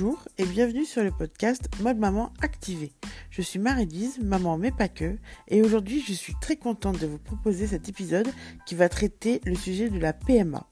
[0.00, 2.90] Bonjour et bienvenue sur le podcast Mode Maman Activé.
[3.28, 7.18] Je suis Marie-Lise, maman mais pas que, et aujourd'hui je suis très contente de vous
[7.18, 8.26] proposer cet épisode
[8.64, 10.66] qui va traiter le sujet de la PMA.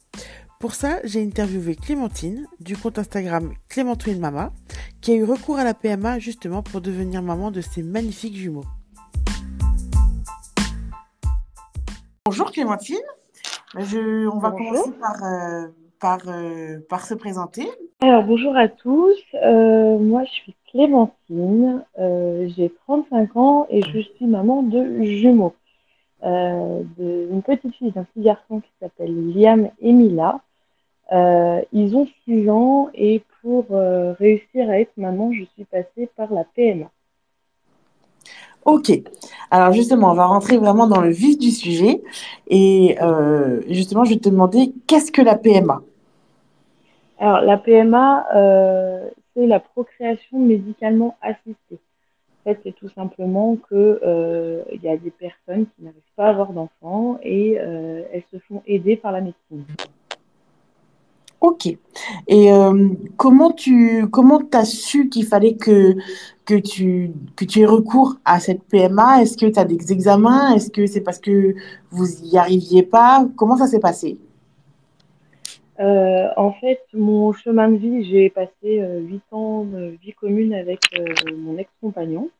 [0.61, 4.51] Pour ça, j'ai interviewé Clémentine du compte Instagram Clémentine Mama
[5.03, 8.65] qui a eu recours à la PMA justement pour devenir maman de ses magnifiques jumeaux.
[12.25, 12.97] Bonjour Clémentine,
[13.77, 15.69] je, on va commencer par, euh,
[16.01, 17.69] par, euh, par se présenter.
[18.01, 19.16] Alors, bonjour à tous.
[19.34, 21.84] Euh, moi, je suis Clémentine.
[21.98, 25.52] Euh, j'ai 35 ans et je suis maman de jumeaux.
[26.23, 30.38] Euh, une petite fille d'un petit garçon qui s'appelle Liam et Mila.
[31.73, 36.45] ils ont 6 ans et pour réussir à être maman, je suis passée par la
[36.45, 36.88] PMA.
[38.65, 38.93] Ok.
[39.51, 42.01] Alors justement, on va rentrer vraiment dans le vif du sujet.
[42.46, 42.96] Et
[43.69, 45.83] justement, je vais te demander, qu'est-ce que la PMA
[47.19, 51.79] alors, la PMA, euh, c'est la procréation médicalement assistée.
[52.41, 56.30] En fait, c'est tout simplement que euh, y a des personnes qui n'arrivent pas à
[56.30, 59.65] avoir d'enfants et euh, elles se font aider par la médecine.
[61.41, 61.66] Ok.
[62.27, 62.51] Et
[63.16, 65.94] comment tu comment as su qu'il fallait que,
[66.44, 70.55] que, tu, que tu aies recours à cette PMA Est-ce que tu as des examens?
[70.55, 71.55] Est-ce que c'est parce que
[71.91, 73.25] vous n'y arriviez pas?
[73.37, 74.19] Comment ça s'est passé?
[75.81, 80.53] Euh, en fait, mon chemin de vie, j'ai passé euh, huit ans de vie commune
[80.53, 81.04] avec euh,
[81.37, 82.31] mon ex-compagnon.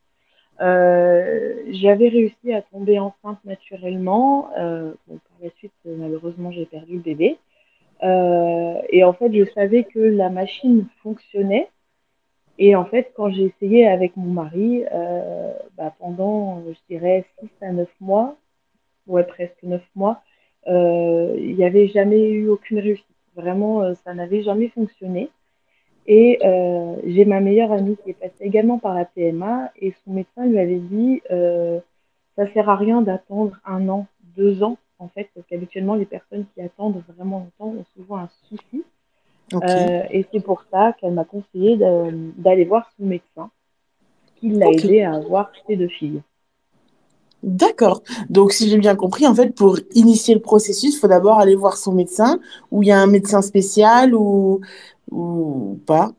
[0.59, 4.49] J'avais réussi à tomber enceinte naturellement.
[4.53, 7.37] Par la suite, malheureusement, j'ai perdu le bébé.
[8.03, 11.69] et en fait, je savais que la machine fonctionnait.
[12.57, 14.83] Et en fait, quand j'ai essayé avec mon mari,
[15.77, 18.35] bah, pendant, je dirais, 6 à 9 mois,
[19.07, 20.21] ouais, presque 9 mois,
[20.67, 23.05] il n'y avait jamais eu aucune réussite.
[23.39, 25.29] Vraiment, euh, ça n'avait jamais fonctionné.
[26.07, 30.11] Et euh, j'ai ma meilleure amie qui est passée également par la PMA et son
[30.11, 31.79] médecin lui avait dit euh,
[32.35, 36.45] ça sert à rien d'attendre un an, deux ans en fait, parce qu'habituellement les personnes
[36.53, 38.83] qui attendent vraiment longtemps ont souvent un souci.
[40.11, 43.51] et c'est pour ça qu'elle m'a conseillé d'aller voir son médecin,
[44.37, 46.21] qui l'a aidé à avoir ses deux filles.
[47.41, 48.03] D'accord.
[48.29, 51.55] Donc, si j'ai bien compris, en fait, pour initier le processus, il faut d'abord aller
[51.55, 52.39] voir son médecin,
[52.71, 54.59] ou il y a un médecin spécial, ou,
[55.11, 56.11] ou pas?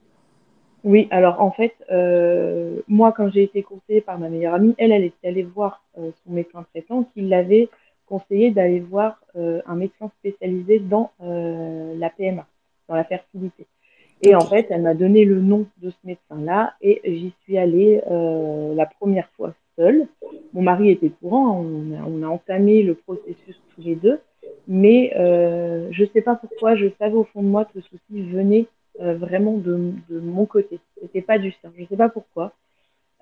[0.82, 4.92] Oui, alors en fait, euh, moi, quand j'ai été conseillée par ma meilleure amie, elle,
[4.92, 7.68] elle était allée voir euh, son médecin traitant qui l'avait
[8.06, 12.46] conseillé d'aller voir euh, un médecin spécialisé dans la PMA,
[12.88, 13.66] dans la fertilité.
[14.22, 18.02] Et en fait, elle m'a donné le nom de ce médecin-là et j'y suis allée
[18.08, 20.06] la première fois seule.
[20.52, 24.20] Mon mari était courant, on a, entamé le processus tous les deux,
[24.68, 27.82] mais euh, je ne sais pas pourquoi, je savais au fond de moi que le
[27.82, 28.66] souci venait
[29.00, 30.80] euh, vraiment de, mon côté.
[31.00, 31.72] C'était pas du sien.
[31.76, 32.52] Je ne sais pas pourquoi.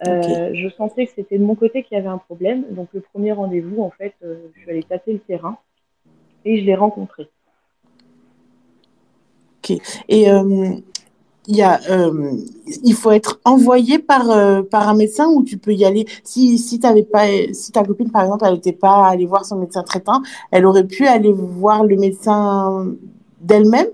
[0.06, 2.64] Euh, je sentais que c'était de mon côté qu'il y avait un problème.
[2.70, 5.58] Donc le premier rendez-vous, en fait, je suis allée tâter le terrain
[6.44, 7.28] et je l'ai rencontré.
[9.58, 9.76] Ok.
[10.08, 10.26] Et
[11.48, 12.32] il, y a, euh,
[12.84, 16.06] il faut être envoyé par, euh, par un médecin ou tu peux y aller.
[16.22, 19.82] Si, si, pas, si ta copine, par exemple, elle n'était pas allée voir son médecin
[19.82, 22.86] traitant, elle aurait pu aller voir le médecin
[23.40, 23.88] d'elle-même?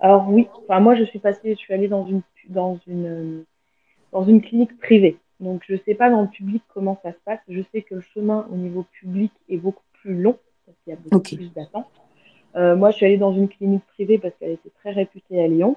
[0.00, 2.20] Alors oui, enfin, moi je suis passée, je suis allée dans une,
[2.50, 3.44] dans une,
[4.12, 5.16] dans une clinique privée.
[5.40, 7.40] Donc je ne sais pas dans le public comment ça se passe.
[7.48, 10.96] Je sais que le chemin au niveau public est beaucoup plus long parce qu'il y
[10.96, 11.86] a beaucoup plus d'attente.
[12.56, 15.48] Euh, moi, je suis allée dans une clinique privée parce qu'elle était très réputée à
[15.48, 15.76] Lyon.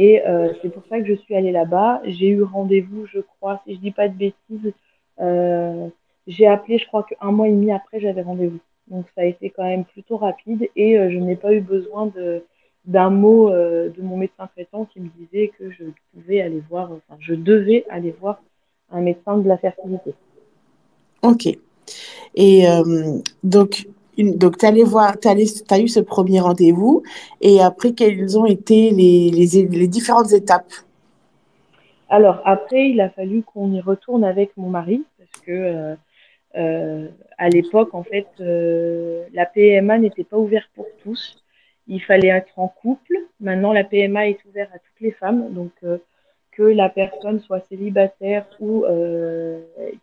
[0.00, 2.00] Et euh, c'est pour ça que je suis allée là-bas.
[2.04, 4.72] J'ai eu rendez-vous, je crois, si je dis pas de bêtises,
[5.20, 5.88] euh,
[6.28, 8.60] j'ai appelé, je crois qu'un mois et demi après, j'avais rendez-vous.
[8.86, 12.06] Donc ça a été quand même plutôt rapide et euh, je n'ai pas eu besoin
[12.06, 12.44] de
[12.84, 15.84] d'un mot de mon médecin traitant qui me disait que je
[16.14, 18.40] pouvais aller voir, je devais aller voir
[18.90, 20.14] un médecin de la fertilité.
[21.22, 21.48] Ok.
[22.34, 22.64] Et
[23.42, 23.86] donc
[24.18, 27.02] donc, tu voir, tu as eu ce premier rendez-vous
[27.40, 30.72] et après, quelles ont été les, les, différentes étapes?
[32.08, 35.94] Alors, après, il a fallu qu'on y retourne avec mon mari parce que euh,
[36.56, 41.36] euh, à l'époque, en fait, euh, la PMA n'était pas ouverte pour tous.
[41.86, 43.16] Il fallait être en couple.
[43.40, 45.52] Maintenant, la PMA est ouverte à toutes les femmes.
[45.52, 45.70] Donc,
[46.50, 48.84] que la personne soit célibataire ou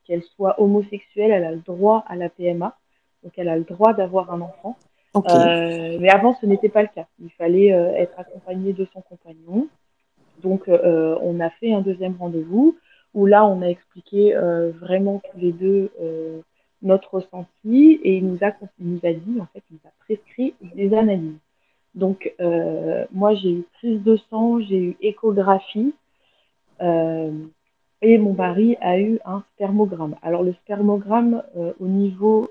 [0.06, 2.78] qu'elle soit homosexuelle, elle a le droit à la PMA
[3.26, 4.78] donc elle a le droit d'avoir un enfant.
[5.16, 7.08] Euh, mais avant, ce n'était pas le cas.
[7.22, 9.68] Il fallait euh, être accompagné de son compagnon.
[10.44, 12.78] Donc, euh, on a fait un deuxième rendez-vous
[13.14, 14.36] où là, on a expliqué
[14.82, 15.90] vraiment tous les deux
[16.82, 19.94] notre ressenti et il nous a, il nous a dit, en fait, il nous a
[20.04, 21.40] prescrit des analyses.
[21.94, 22.36] Donc,
[23.14, 25.94] moi, j'ai eu prise de sang, j'ai eu échographie.
[26.82, 30.18] et mon mari a eu un spermogramme.
[30.22, 31.42] Alors, le spermogramme,
[31.80, 32.50] au niveau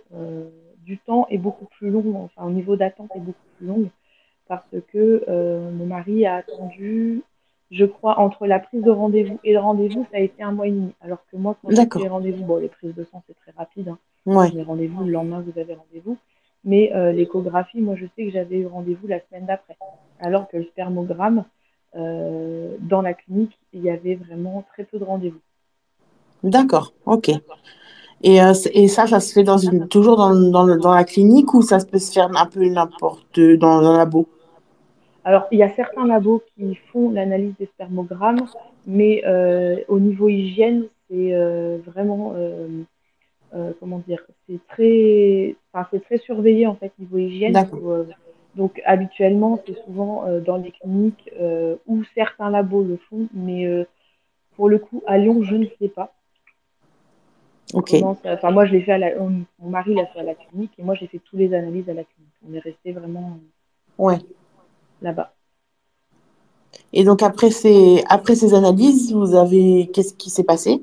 [0.85, 2.25] du temps, est beaucoup plus long.
[2.25, 3.91] Enfin, au niveau d'attente, est beaucoup plus long
[4.47, 5.25] parce que
[5.71, 7.23] mon mari a attendu
[7.75, 10.69] je crois, entre la prise de rendez-vous et le rendez-vous, ça a été un mois
[10.69, 10.93] et demi.
[11.01, 13.89] Alors que moi, quand j'ai les rendez-vous, bon, les prises de sang, c'est très rapide.
[13.89, 14.51] Hein.
[14.55, 16.17] Les rendez-vous, le lendemain, vous avez rendez-vous.
[16.65, 19.77] Mais euh, l'échographie, moi, je sais que j'avais eu rendez-vous la semaine d'après.
[20.21, 21.45] Alors que le spermogramme,
[21.97, 25.41] euh, dans la clinique, il y avait vraiment très peu de rendez-vous.
[26.43, 27.31] D'accord, ok.
[28.27, 31.53] Et, euh, et, ça, ça se fait dans une, toujours dans, dans, dans, la clinique
[31.53, 34.27] ou ça peut se faire un peu n'importe dans un labo?
[35.25, 38.47] Alors, il y a certains labos qui font l'analyse des spermogrammes,
[38.87, 42.35] mais euh, au niveau hygiène, c'est euh, vraiment,
[43.79, 47.55] comment dire, c'est très, enfin, très surveillé en fait niveau hygiène.
[48.57, 51.31] donc, habituellement, c'est souvent dans les cliniques
[51.87, 53.87] où certains labos le font, mais
[54.57, 56.15] pour le coup, à Lyon, je ne sais pas.
[57.73, 57.95] Ok.
[58.25, 60.83] Enfin, moi, je l'ai fait à la, mon mari l'a fait à la clinique et
[60.83, 62.35] moi, j'ai fait toutes les analyses à la clinique.
[62.49, 63.39] On est resté vraiment.
[63.99, 64.19] Ouais
[65.05, 65.35] là-bas.
[66.93, 70.83] Et donc après ces, après ces analyses, vous avez qu'est-ce qui s'est passé?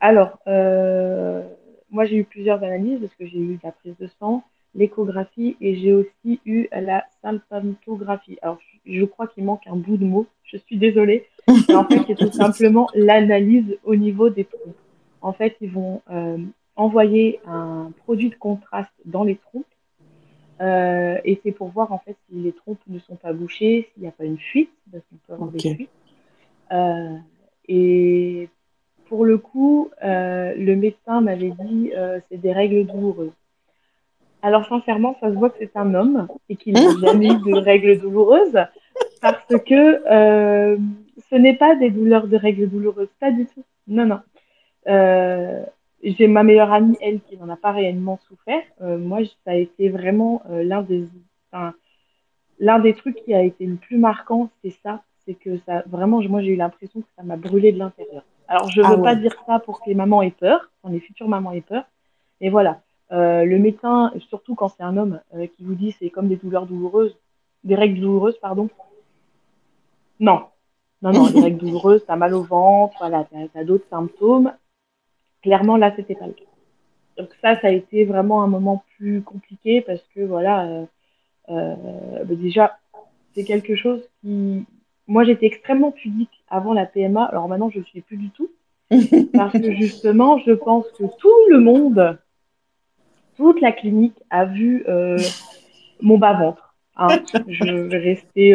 [0.00, 1.42] Alors, euh,
[1.90, 4.42] moi j'ai eu plusieurs analyses parce que j'ai eu la prise de sang,
[4.74, 8.36] l'échographie et j'ai aussi eu la symptographie.
[8.42, 11.26] Alors je, crois qu'il manque un bout de mot, je suis désolée.
[11.48, 14.76] en fait, c'est tout simplement l'analyse au niveau des trompes.
[15.24, 16.36] En fait, ils vont euh,
[16.76, 19.64] envoyer un produit de contraste dans les trompes
[20.60, 24.02] euh, et c'est pour voir en fait si les trompes ne sont pas bouchées, s'il
[24.02, 25.88] n'y a pas une fuite, parce qu'on peut avoir des fuites.
[26.72, 27.16] Euh,
[27.68, 28.50] et
[29.06, 31.92] pour le coup, le médecin m'avait dit
[32.28, 33.32] c'est des règles douloureuses.
[34.42, 37.54] Alors sincèrement, ça se voit que c'est un homme et qu'il n'a jamais eu de
[37.54, 38.58] règles douloureuses
[39.22, 43.64] parce que ce n'est pas des douleurs de règles douloureuses, pas du tout.
[43.88, 44.20] Non, non.
[44.88, 45.64] Euh,
[46.02, 48.62] j'ai ma meilleure amie, elle, qui n'en a pas réellement souffert.
[48.82, 51.08] Euh, moi, ça a été vraiment euh, l'un des,
[51.50, 51.74] enfin,
[52.58, 56.20] l'un des trucs qui a été le plus marquant, c'est ça, c'est que ça, vraiment,
[56.22, 58.24] moi, j'ai eu l'impression que ça m'a brûlé de l'intérieur.
[58.48, 60.90] Alors, je ne ah veux pas dire ça pour que les mamans aient peur, quand
[60.90, 61.84] les futures mamans aient peur,
[62.40, 62.80] mais voilà.
[63.12, 66.36] Euh, le médecin, surtout quand c'est un homme euh, qui vous dit c'est comme des
[66.36, 67.16] douleurs douloureuses,
[67.62, 68.68] des règles douloureuses, pardon.
[70.20, 70.46] Non,
[71.02, 74.52] non, non, des règles douloureuses, t'as mal au ventre, voilà, t'as as, d'autres symptômes.
[75.44, 76.44] Clairement, là, c'était pas le cas.
[77.18, 80.84] Donc ça, ça a été vraiment un moment plus compliqué parce que voilà, euh,
[81.50, 82.78] euh, bah, déjà,
[83.34, 84.64] c'est quelque chose qui,
[85.06, 87.22] moi, j'étais extrêmement pudique avant la PMA.
[87.24, 88.48] Alors maintenant, je ne suis plus du tout
[89.34, 92.18] parce que justement, je pense que tout le monde,
[93.36, 95.18] toute la clinique a vu euh,
[96.00, 96.74] mon bas ventre.
[96.96, 97.08] Hein.
[97.48, 98.54] Je vais rester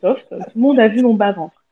[0.00, 0.28] soft.
[0.28, 1.65] Tout le monde a vu mon bas ventre.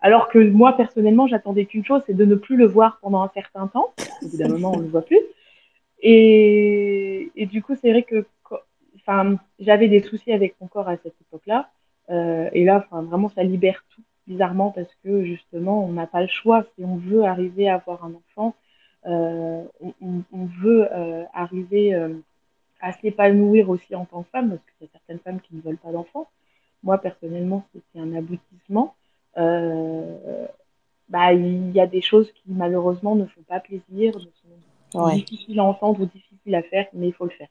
[0.00, 3.30] Alors que moi, personnellement, j'attendais qu'une chose, c'est de ne plus le voir pendant un
[3.34, 3.92] certain temps.
[4.22, 5.20] Évidemment, on ne le voit plus.
[6.02, 8.24] Et, du coup, c'est vrai que
[9.58, 11.70] j'avais des soucis avec mon corps à cette époque-là.
[12.10, 16.28] Euh, et là, vraiment, ça libère tout, bizarrement, parce que justement, on n'a pas le
[16.28, 16.64] choix.
[16.74, 18.54] Si on veut arriver à avoir un enfant,
[19.06, 19.64] euh,
[20.00, 21.94] on, veut euh, arriver
[22.80, 25.60] à s'épanouir aussi en tant que femme, parce qu'il y a certaines femmes qui ne
[25.60, 26.28] veulent pas d'enfants.
[26.82, 28.94] Moi, personnellement, c'était un aboutissement.
[29.36, 30.46] Euh,
[31.08, 34.14] bah, il y a des choses qui malheureusement ne font pas plaisir,
[34.92, 37.48] sont difficiles à entendre ou difficiles à faire, mais il faut le faire.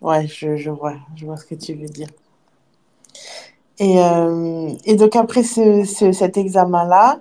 [0.00, 2.08] Ouais, je, je, vois, je vois ce que tu veux dire.
[3.78, 7.20] Et, euh, et donc après ce, ce, cet examen-là,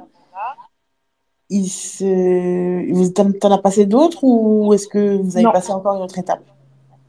[1.50, 3.40] il se...
[3.40, 5.52] t'en as passé d'autres ou est-ce que vous avez non.
[5.52, 6.44] passé encore une autre étape?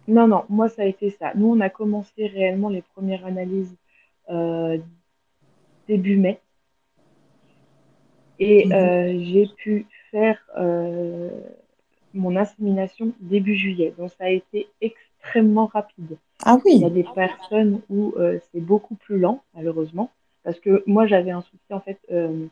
[0.07, 1.33] Non, non, moi ça a été ça.
[1.35, 3.75] Nous, on a commencé réellement les premières analyses
[4.31, 4.79] euh,
[5.89, 6.41] début mai.
[8.39, 8.73] Et mmh.
[8.73, 11.31] euh, j'ai pu faire euh,
[12.15, 13.95] mon insémination début juillet.
[13.99, 16.17] Donc ça a été extrêmement rapide.
[16.45, 16.73] Ah oui.
[16.77, 20.11] Il y a des personnes où euh, c'est beaucoup plus lent, malheureusement.
[20.45, 21.99] Parce que moi, j'avais un souci, en fait.
[22.11, 22.47] Euh,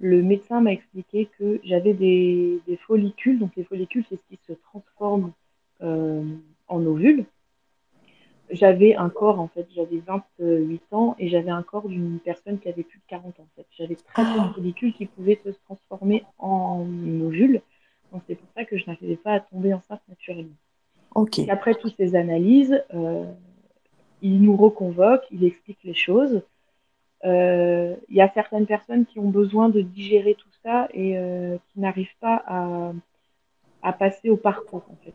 [0.00, 3.38] le médecin m'a expliqué que j'avais des, des, follicules.
[3.38, 5.32] Donc les follicules, c'est ce qui se transforme
[5.82, 6.22] euh,
[6.68, 7.24] en ovules
[8.54, 12.68] j'avais un corps, en fait, j'avais 28 ans et j'avais un corps d'une personne qui
[12.68, 13.66] avait plus de 40 ans, en fait.
[13.76, 14.52] J'avais très peu de ah.
[14.54, 16.86] follicules qui pouvaient se transformer en
[17.22, 17.60] ovules.
[18.12, 20.54] Donc, c'est pour ça que je n'arrivais pas à tomber enceinte naturellement.
[21.14, 21.38] Ok.
[21.38, 23.24] Et après toutes ces analyses, euh,
[24.22, 26.42] il nous reconvoque, il explique les choses.
[27.24, 31.56] Euh, il y a certaines personnes qui ont besoin de digérer tout ça et euh,
[31.68, 32.92] qui n'arrivent pas à,
[33.82, 35.14] à passer au parcours, en fait.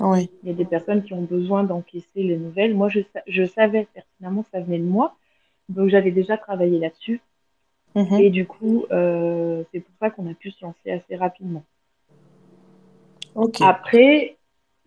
[0.00, 0.30] Oui.
[0.42, 2.74] Il y a des personnes qui ont besoin d'encaisser les nouvelles.
[2.74, 5.14] Moi, je, je savais pertinemment que ça venait de moi.
[5.68, 7.20] Donc, j'avais déjà travaillé là-dessus.
[7.94, 8.20] Mhm.
[8.20, 11.64] Et du coup, euh, c'est pour ça qu'on a pu se lancer assez rapidement.
[13.60, 14.36] Après,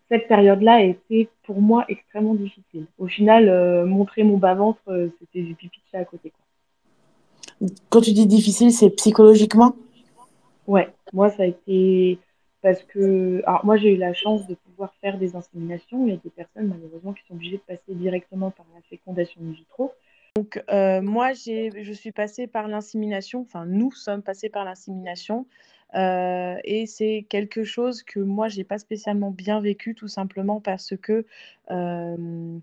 [0.09, 2.85] cette période-là a été pour moi extrêmement difficile.
[2.97, 6.31] Au final, euh, montrer mon bas-ventre, euh, c'était du pipi de chat à côté.
[6.31, 7.69] Quoi.
[7.89, 9.75] Quand tu dis difficile, c'est psychologiquement?
[10.65, 12.19] Ouais, moi, ça a été
[12.61, 13.41] parce que.
[13.45, 16.05] Alors, moi, j'ai eu la chance de pouvoir faire des inséminations.
[16.05, 19.41] Il y a des personnes, malheureusement, qui sont obligées de passer directement par la fécondation
[19.41, 19.91] in vitro.
[20.35, 23.41] Donc, euh, moi, je suis passée par l'insémination.
[23.41, 25.47] Enfin, nous sommes passés par l'insémination.
[25.95, 30.95] Euh, et c'est quelque chose que moi, j'ai pas spécialement bien vécu, tout simplement parce
[30.95, 31.25] que
[31.71, 32.59] euh,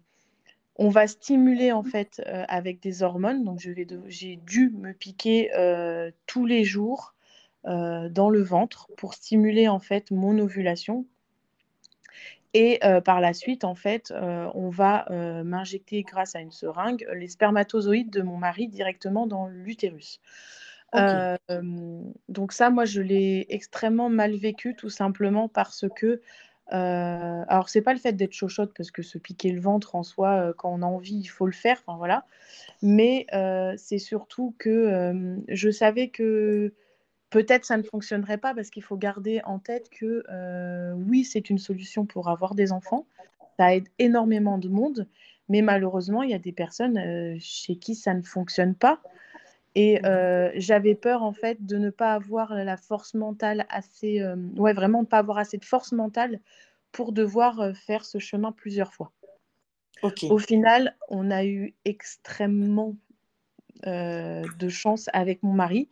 [0.76, 3.42] on va stimuler en fait euh, avec des hormones.
[3.42, 5.50] Donc, j'ai dû me piquer
[6.26, 7.14] tous les jours
[7.64, 11.06] dans le ventre pour stimuler en fait mon ovulation.
[12.56, 16.52] Et euh, par la suite, en fait, euh, on va euh, m'injecter grâce à une
[16.52, 20.20] seringue les spermatozoïdes de mon mari directement dans l'utérus.
[22.28, 26.20] Donc ça, moi, je l'ai extrêmement mal vécu, tout simplement parce que,
[26.68, 30.54] alors c'est pas le fait d'être chochotte, parce que se piquer le ventre en soi,
[30.56, 32.26] quand on a envie, il faut le faire, enfin voilà.
[32.80, 33.26] Mais
[33.76, 36.72] c'est surtout que je savais que
[37.34, 41.50] peut-être ça ne fonctionnerait pas parce qu'il faut garder en tête que euh, oui, c'est
[41.50, 43.08] une solution pour avoir des enfants.
[43.58, 45.08] Ça aide énormément de monde,
[45.48, 49.00] mais malheureusement, il y a des personnes euh, chez qui ça ne fonctionne pas.
[49.74, 54.24] Et euh, j'avais peur en fait de ne pas avoir la force mentale assez,
[54.56, 56.38] ouais, vraiment de ne pas avoir assez de force mentale
[56.92, 59.10] pour devoir faire ce chemin plusieurs fois.
[60.30, 62.94] Au final, on a eu extrêmement
[63.84, 65.88] de chance avec mon mari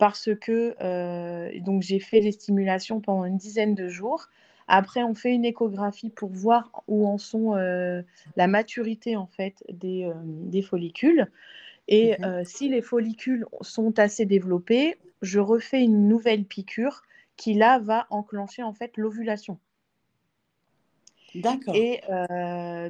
[0.00, 4.28] parce que euh, donc j'ai fait les stimulations pendant une dizaine de jours.
[4.68, 8.02] Après, on fait une échographie pour voir où en sont euh,
[8.36, 11.28] la maturité en fait des, euh, des follicules.
[11.88, 12.34] Et Mhm.
[12.44, 17.02] si les follicules sont assez développés, je refais une nouvelle piqûre
[17.36, 19.58] qui là va enclencher en fait l'ovulation.
[21.34, 21.74] D'accord.
[21.76, 22.00] Et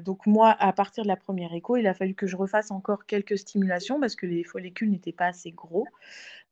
[0.04, 3.06] donc moi, à partir de la première écho, il a fallu que je refasse encore
[3.06, 5.86] quelques stimulations parce que les follicules n'étaient pas assez gros.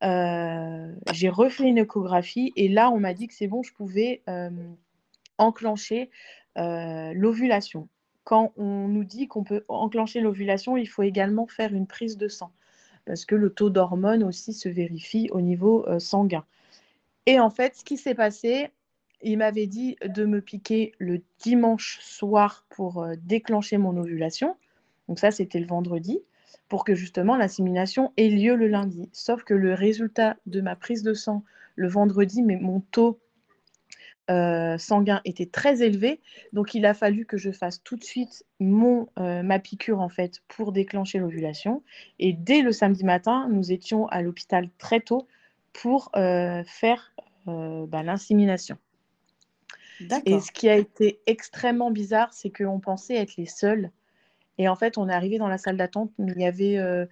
[0.03, 4.23] J'ai refait une échographie et là, on m'a dit que c'est bon, je pouvais
[5.39, 6.11] enclencher
[6.57, 7.89] l'ovulation.
[8.25, 12.29] Quand on nous dit qu'on peut enclencher l'ovulation, il faut également faire une prise de
[12.29, 12.53] sang
[13.07, 16.45] parce que le taux d'hormones aussi se vérifie au niveau sanguin.
[17.25, 18.69] Et en fait, ce qui s'est passé,
[19.23, 24.57] il m'avait dit de me piquer le dimanche soir pour euh, déclencher mon ovulation.
[25.09, 26.21] Donc ça, c'était le vendredi
[26.69, 29.09] pour que justement l'insémination ait lieu le lundi.
[29.13, 31.45] Sauf que le résultat de ma prise de sang
[31.77, 33.19] le vendredi, mais mon taux
[34.31, 36.21] euh, sanguin était très élevé,
[36.53, 40.11] donc il a fallu que je fasse tout de suite mon, euh, ma piqûre en
[40.11, 41.83] fait pour déclencher l'ovulation.
[42.19, 45.27] Et dès le samedi matin, nous étions à l'hôpital très tôt
[45.73, 47.15] pour faire
[47.47, 48.77] bah, l'insémination.
[50.27, 53.91] Et ce qui a été extrêmement bizarre, c'est qu'on pensait être les seuls
[54.59, 57.07] et en fait, on est arrivé dans la salle d'attente, mais il y avait, euh,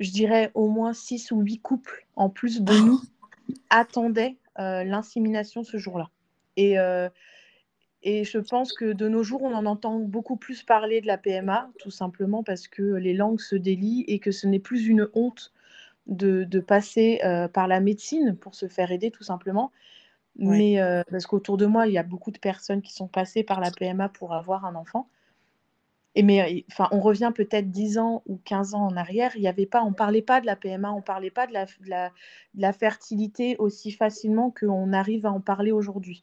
[0.00, 3.00] je dirais, au moins six ou huit couples en plus de nous
[3.46, 6.10] qui attendaient euh, l'insémination ce jour-là.
[6.56, 7.08] Et, euh,
[8.02, 11.18] et je pense que de nos jours, on en entend beaucoup plus parler de la
[11.18, 15.08] PMA, tout simplement parce que les langues se délient et que ce n'est plus une
[15.14, 15.52] honte
[16.06, 17.20] de, de passer
[17.54, 19.72] par la médecine pour se faire aider, tout simplement.
[20.38, 20.58] Ouais.
[20.58, 23.44] Mais euh, parce qu'autour de moi, il y a beaucoup de personnes qui sont passées
[23.44, 25.08] par la PMA pour avoir un enfant.
[26.16, 29.48] Et mais enfin, on revient peut-être 10 ans ou 15 ans en arrière, il y
[29.48, 31.64] avait pas, on ne parlait pas de la PMA, on ne parlait pas de la,
[31.64, 32.10] de, la,
[32.54, 36.22] de la, fertilité aussi facilement qu'on arrive à en parler aujourd'hui.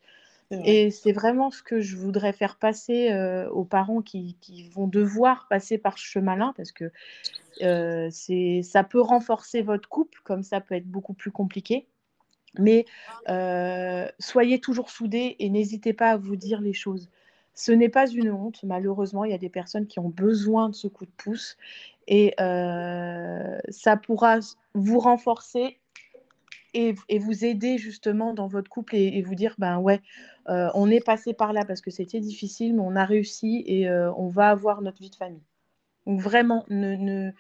[0.65, 4.87] Et c'est vraiment ce que je voudrais faire passer euh, aux parents qui, qui, vont
[4.87, 6.91] devoir passer par ce chemin-là, parce que
[7.61, 8.09] euh,
[8.61, 11.87] ça peut renforcer votre couple, comme ça peut être beaucoup plus compliqué.
[12.59, 12.85] Mais
[14.19, 17.09] soyez toujours soudés et n'hésitez pas à vous dire les choses.
[17.53, 20.75] Ce n'est pas une honte, malheureusement, il y a des personnes qui ont besoin de
[20.75, 21.57] ce coup de pouce
[22.07, 24.39] et ça pourra
[24.73, 25.77] vous renforcer
[26.73, 30.01] et, vous aider justement dans votre couple et, vous dire, ben ouais,
[30.47, 34.27] on est passé par là parce que c'était difficile, mais on a réussi et on
[34.27, 35.43] va avoir notre vie de famille.
[36.07, 37.31] Donc vraiment, ne,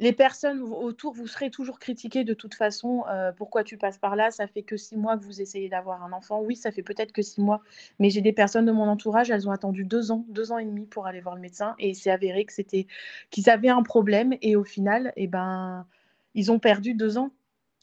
[0.00, 3.04] les personnes autour, vous serez toujours critiqués de toute façon.
[3.08, 6.02] Euh, pourquoi tu passes par là Ça fait que six mois que vous essayez d'avoir
[6.02, 6.40] un enfant.
[6.40, 7.60] Oui, ça fait peut-être que six mois,
[7.98, 10.64] mais j'ai des personnes de mon entourage, elles ont attendu deux ans, deux ans et
[10.64, 12.86] demi pour aller voir le médecin, et il s'est avéré que c'était
[13.30, 15.86] qu'ils avaient un problème, et au final, eh ben,
[16.34, 17.30] ils ont perdu deux ans,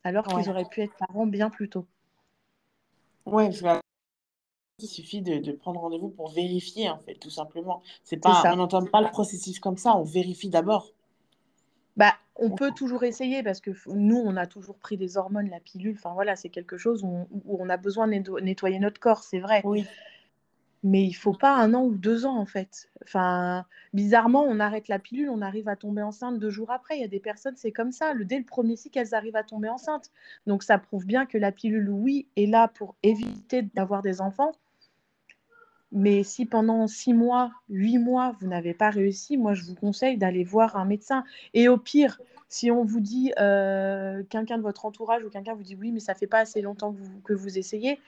[0.03, 0.41] alors ouais.
[0.41, 1.85] qu'ils auraient pu être parents bien plus tôt.
[3.27, 3.63] Ouais, je
[4.79, 7.81] il suffit de, prendre rendez-vous pour vérifier, en fait, tout simplement.
[8.03, 10.93] C'est pas, on n'entend pas le processus comme ça, on vérifie d'abord.
[11.97, 15.59] Bah, on peut toujours essayer parce que nous, on a toujours pris des hormones, la
[15.59, 15.95] pilule.
[15.97, 19.61] Enfin voilà, c'est quelque chose où on, a besoin de nettoyer notre corps, c'est vrai.
[19.65, 19.85] Oui.
[20.83, 22.89] Mais il faut pas un an ou deux ans en fait.
[23.03, 26.97] Enfin, bizarrement, on arrête la pilule, on arrive à tomber enceinte deux jours après.
[26.97, 28.13] Il y a des personnes, c'est comme ça.
[28.13, 30.11] Le, dès le premier cycle, elles arrivent à tomber enceinte.
[30.45, 34.51] Donc ça prouve bien que la pilule, oui, est là pour éviter d'avoir des enfants.
[35.91, 40.17] Mais si pendant six mois, huit mois, vous n'avez pas réussi, moi, je vous conseille
[40.17, 41.23] d'aller voir un médecin.
[41.53, 45.63] Et au pire, si on vous dit, euh, quelqu'un de votre entourage ou quelqu'un vous
[45.63, 47.99] dit oui, mais ça fait pas assez longtemps que vous, que vous essayez,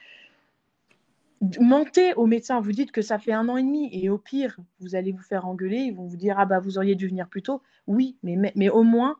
[1.58, 4.58] mentez au médecin, vous dites que ça fait un an et demi, et au pire,
[4.80, 7.28] vous allez vous faire engueuler, ils vont vous dire, ah bah vous auriez dû venir
[7.28, 7.62] plus tôt.
[7.86, 9.16] Oui, mais au moins,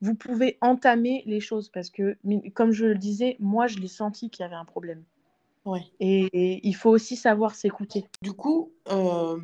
[0.00, 2.16] vous pouvez entamer les choses, parce que,
[2.54, 5.02] comme je le disais, moi, je l'ai senti qu'il y avait un problème.
[5.76, 8.04] Et, il faut aussi savoir s'écouter.
[8.22, 9.38] Du coup, euh,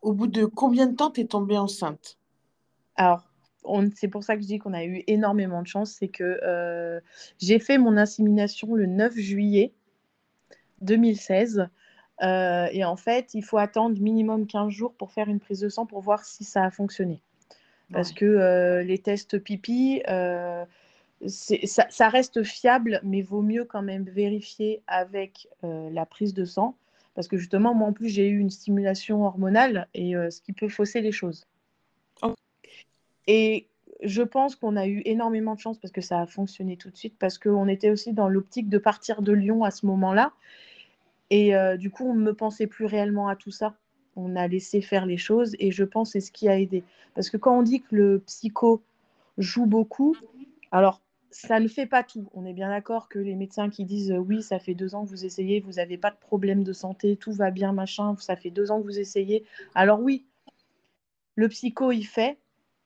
[0.00, 2.18] au bout de combien de temps t'es tombée enceinte?
[2.96, 3.24] Alors,
[3.94, 5.92] c'est pour ça que je dis qu'on a eu énormément de chance.
[5.98, 7.00] C'est que euh,
[7.38, 9.72] j'ai fait mon insémination le 9 juillet
[10.80, 11.68] 2016.
[12.22, 15.68] Euh, et en fait, il faut attendre minimum 15 jours pour faire une prise de
[15.68, 17.22] sang pour voir si ça a fonctionné.
[17.92, 20.02] Parce que les tests pipi,
[21.26, 26.76] ça, reste fiable, mais vaut mieux quand même vérifier avec euh, la prise de sang,
[27.14, 30.52] parce que justement, moi en plus, j'ai eu une stimulation hormonale, et euh, ce qui
[30.52, 31.46] peut fausser les choses.
[33.28, 33.68] Et
[34.02, 36.96] je pense qu'on a eu énormément de chance parce que ça a fonctionné tout de
[36.96, 40.32] suite, parce qu'on était aussi dans l'optique de partir de Lyon à ce moment-là,
[41.30, 43.74] et euh, du coup, on ne me pensait plus réellement à tout ça.
[44.16, 46.84] On a laissé faire les choses, et je pense que c'est ce qui a aidé.
[47.14, 48.82] Parce que quand on dit que le psycho
[49.38, 50.14] joue beaucoup,
[50.72, 51.01] alors
[51.32, 52.28] ça ne fait pas tout.
[52.34, 55.04] On est bien d'accord que les médecins qui disent euh, oui, ça fait deux ans
[55.04, 58.36] que vous essayez, vous n'avez pas de problème de santé, tout va bien, machin, ça
[58.36, 59.44] fait deux ans que vous essayez.
[59.74, 60.26] Alors oui,
[61.34, 62.38] le psycho y fait,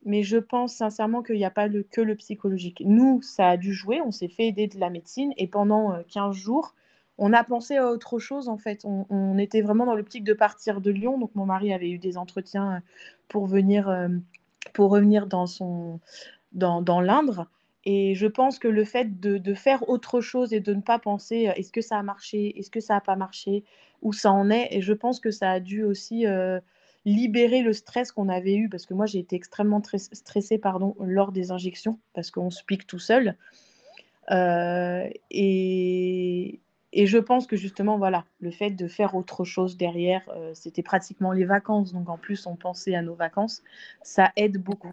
[0.04, 2.82] mais je pense sincèrement qu'il n'y a pas que le psychologique.
[2.86, 6.30] Nous, ça a dû jouer, on s'est fait aider de la médecine et pendant 15
[6.30, 6.74] euh, jours,
[7.18, 8.84] on a pensé à autre chose en fait.
[8.84, 12.16] On, était vraiment dans l'optique de partir de Lyon, donc mon mari avait eu des
[12.16, 12.80] entretiens euh,
[13.28, 14.08] pour venir,
[14.72, 15.46] pour revenir dans
[16.52, 17.48] dans, dans l'Indre.
[17.88, 21.48] Et je pense que le fait de, faire autre chose et de ne pas penser
[21.48, 23.62] euh, est-ce que ça a marché, est-ce que ça n'a pas marché,
[24.02, 26.58] où ça en est, et je pense que ça a dû aussi euh,
[27.04, 31.30] libérer le stress qu'on avait eu, parce que moi j'ai été extrêmement stressée pardon, lors
[31.30, 33.36] des injections, parce qu'on se pique tout seul.
[34.32, 36.60] Euh, et,
[36.92, 40.22] je pense que justement, voilà, le fait de faire autre chose derrière,
[40.54, 43.62] c'était pratiquement les vacances, donc en plus on pensait à nos vacances,
[44.02, 44.90] ça aide beaucoup.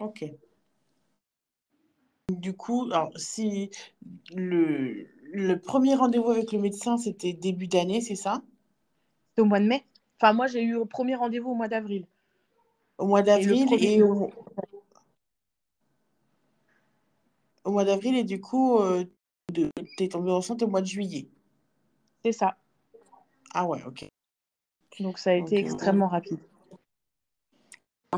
[0.00, 0.24] Ok.
[2.32, 3.70] Du coup, alors, si
[4.34, 8.42] le, le premier rendez-vous avec le médecin, c'était début d'année, c'est ça?
[9.34, 9.86] C'est au mois de mai.
[10.18, 12.04] Enfin, moi, j'ai eu le premier rendez-vous au mois d'avril.
[12.98, 14.28] Au mois d'avril et, au...
[17.66, 19.04] mois d'avril, et du coup, euh,
[19.54, 21.28] tu es tombée enceinte au mois de juillet.
[22.24, 22.56] C'est ça.
[23.54, 24.08] Ah ouais, ok.
[24.98, 26.40] Donc, ça a été extrêmement rapide.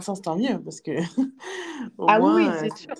[0.00, 0.92] Ça, c'est tant mieux, parce que.
[2.08, 2.94] ah oui, c'est sûr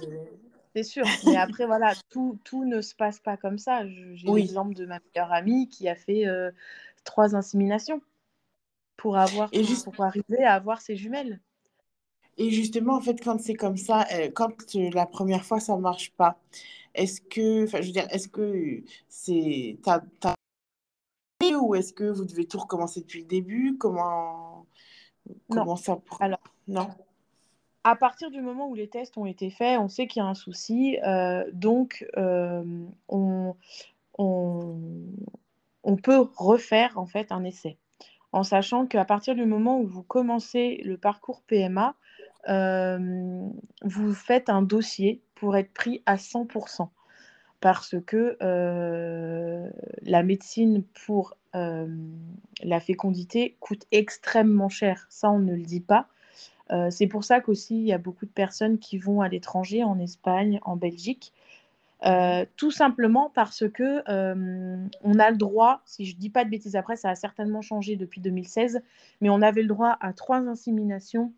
[0.79, 1.05] c'est sûr.
[1.27, 3.87] Mais après, voilà, tout, tout ne se passe pas comme ça.
[3.87, 6.51] J'ai l'exemple de ma meilleure amie qui a fait euh,
[7.05, 8.01] trois inséminations
[8.97, 9.85] pour, avoir, et juste...
[9.85, 11.41] pour arriver à avoir ses jumelles.
[12.37, 16.13] Et justement, en fait, quand c'est comme ça, euh, quand la première fois ça marche
[16.13, 16.41] pas,
[16.95, 20.03] est-ce que, enfin, je veux dire, est-ce que c'est, t'as,
[21.61, 23.77] ou est-ce que vous devez tout recommencer depuis le début?
[23.79, 24.67] Comment,
[25.51, 26.89] comment ça Alors, non?
[27.89, 30.29] À partir du moment où les tests ont été faits, on sait qu'il y a
[30.29, 30.99] un souci.
[31.07, 32.63] Euh, donc, euh,
[33.09, 33.57] on,
[36.03, 37.79] peut refaire en fait un essai.
[38.33, 41.95] En sachant qu'à partir du moment où vous commencez le parcours PMA,
[42.49, 43.49] euh,
[43.83, 46.91] vous faites un dossier pour être pris à 100%.
[47.61, 48.37] Parce que
[50.03, 55.07] la médecine pour la fécondité coûte extrêmement cher.
[55.09, 56.07] Ça, on ne le dit pas.
[56.71, 59.85] Euh, c'est pour ça qu'aussi il y a beaucoup de personnes qui vont à l'étranger,
[59.85, 61.33] en Espagne, en Belgique,
[62.05, 66.51] euh, tout simplement parce que euh, on a le droit, si je dis pas de
[66.51, 68.83] bêtises après, ça a certainement changé depuis 2016,
[69.21, 71.33] mais on avait le droit à trois inséminations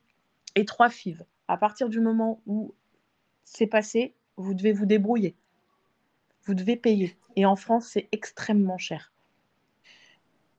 [0.56, 1.24] et trois FIV.
[1.48, 2.74] À partir du moment où
[3.44, 5.34] c'est passé, vous devez vous débrouiller.
[6.44, 7.16] Vous devez payer.
[7.36, 9.12] Et en France, c'est extrêmement cher.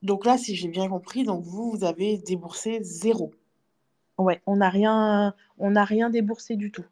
[0.02, 3.32] Donc là, si j'ai bien compris, donc vous, vous avez déboursé zéro.
[4.22, 6.86] Ouais, on n'a rien, on n'a rien déboursé du tout.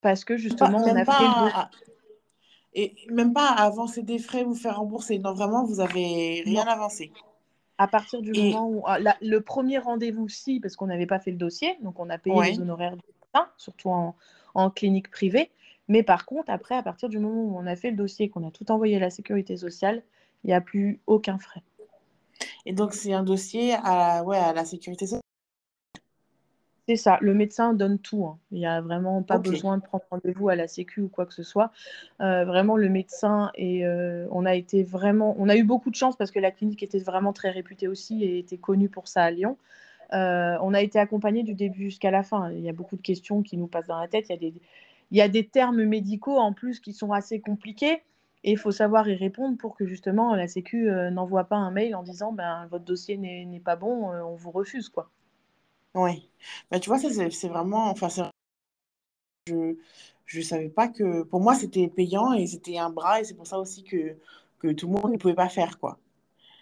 [0.00, 1.68] Parce que justement, on a fait
[2.74, 5.18] Et même pas avancer des frais, vous faire rembourser.
[5.18, 7.12] Non, vraiment, vous avez rien avancé.
[7.78, 11.30] À partir du moment où ah, le premier rendez-vous, si, parce qu'on n'avait pas fait
[11.30, 15.50] le dossier, donc on a payé les honoraires du médecin, surtout en, clinique privée.
[15.88, 18.46] Mais par contre, après, à partir du moment où on a fait le dossier, qu'on
[18.46, 20.02] a tout envoyé à la sécurité sociale,
[20.42, 21.62] il n'y a plus aucun frais.
[22.64, 25.22] Et donc, c'est un dossier à, ouais, à la sécurité sociale
[26.86, 28.26] c'est ça, le médecin donne tout.
[28.26, 28.38] Hein.
[28.52, 31.34] Il n'y a vraiment pas besoin de prendre rendez-vous à la Sécu ou quoi que
[31.34, 31.72] ce soit.
[32.20, 35.96] Euh, vraiment, le médecin et euh, on a été vraiment, on a eu beaucoup de
[35.96, 39.24] chance parce que la clinique était vraiment très réputée aussi et était connue pour ça
[39.24, 39.56] à Lyon.
[40.12, 42.52] Euh, on a été accompagné du début jusqu'à la fin.
[42.52, 44.26] Il y a beaucoup de questions qui nous passent dans la tête.
[44.28, 44.54] Il y a des,
[45.10, 48.00] il y a des termes médicaux en plus qui sont assez compliqués
[48.44, 51.96] et il faut savoir y répondre pour que justement la Sécu n'envoie pas un mail
[51.96, 55.10] en disant ben votre dossier n'est pas bon, on vous refuse quoi.
[55.96, 56.28] Oui.
[56.70, 57.90] Bah, tu vois, ça, c'est vraiment.
[57.90, 58.08] Enfin,
[59.46, 61.22] je ne savais pas que.
[61.22, 64.16] Pour moi, c'était payant et c'était un bras et c'est pour ça aussi que,
[64.58, 65.98] que tout le monde ne pouvait pas faire, quoi.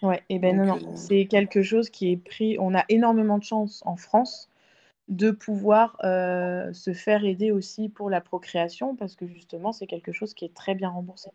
[0.01, 0.75] Ouais, et ben non, non.
[0.75, 2.57] Euh, c'est quelque chose qui est pris.
[2.59, 4.49] On a énormément de chance en France
[5.07, 10.11] de pouvoir euh, se faire aider aussi pour la procréation parce que justement, c'est quelque
[10.11, 11.29] chose qui est très bien remboursé.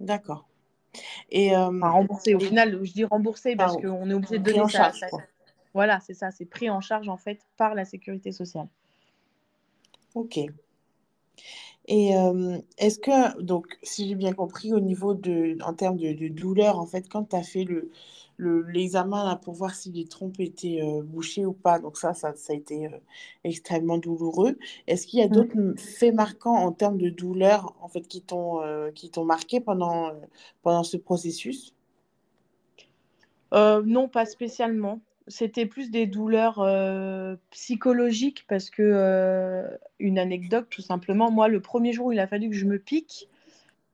[0.00, 0.46] D'accord.
[1.30, 4.68] Et euh, enfin, remboursé, au final, je dis remboursé parce qu'on est obligé de donner
[4.68, 4.92] ça.
[5.74, 8.68] Voilà, c'est ça, c'est pris en charge en fait par la sécurité sociale.
[10.14, 10.38] Ok.
[11.86, 16.28] Et euh, est-ce que, donc, si j'ai bien compris, au niveau de, en termes de,
[16.28, 17.90] douleur, en fait, quand tu as fait le,
[18.38, 22.32] l'examen là, pour voir si les trompes étaient euh, bouchées ou pas, donc ça, ça,
[22.48, 22.90] a été euh,
[23.42, 24.56] extrêmement douloureux.
[24.86, 25.30] Est-ce qu'il y a mmh.
[25.30, 28.60] d'autres faits marquants en termes de douleur, en fait, qui t'ont,
[28.94, 30.12] qui t'ont marqué pendant,
[30.62, 31.74] pendant ce processus?
[33.52, 40.82] Non, pas spécialement c'était plus des douleurs euh, psychologiques parce que, euh, une anecdote tout
[40.82, 43.28] simplement, moi le premier jour où il a fallu que je me pique,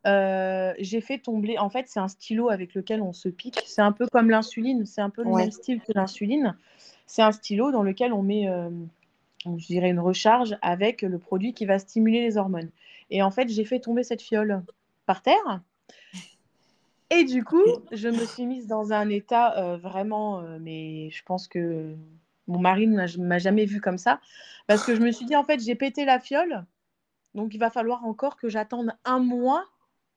[0.06, 3.82] euh, j'ai fait tomber, en fait c'est un stylo avec lequel on se pique, c'est
[3.82, 6.56] un peu comme l'insuline, c'est un peu le même style que l'insuline,
[7.06, 8.48] c'est un stylo dans lequel on met,
[9.44, 12.70] je dirais une recharge avec le produit qui va stimuler les hormones.
[13.10, 14.62] Et en fait j'ai fait tomber cette fiole
[15.06, 15.60] par terre.
[17.10, 21.22] Et du coup, je me suis mise dans un état euh, vraiment, euh, mais je
[21.24, 21.96] pense que
[22.46, 24.20] mon mari ne m'a jamais vue comme ça,
[24.68, 26.64] parce que je me suis dit, en fait, j'ai pété la fiole,
[27.34, 29.64] donc il va falloir encore que j'attende un mois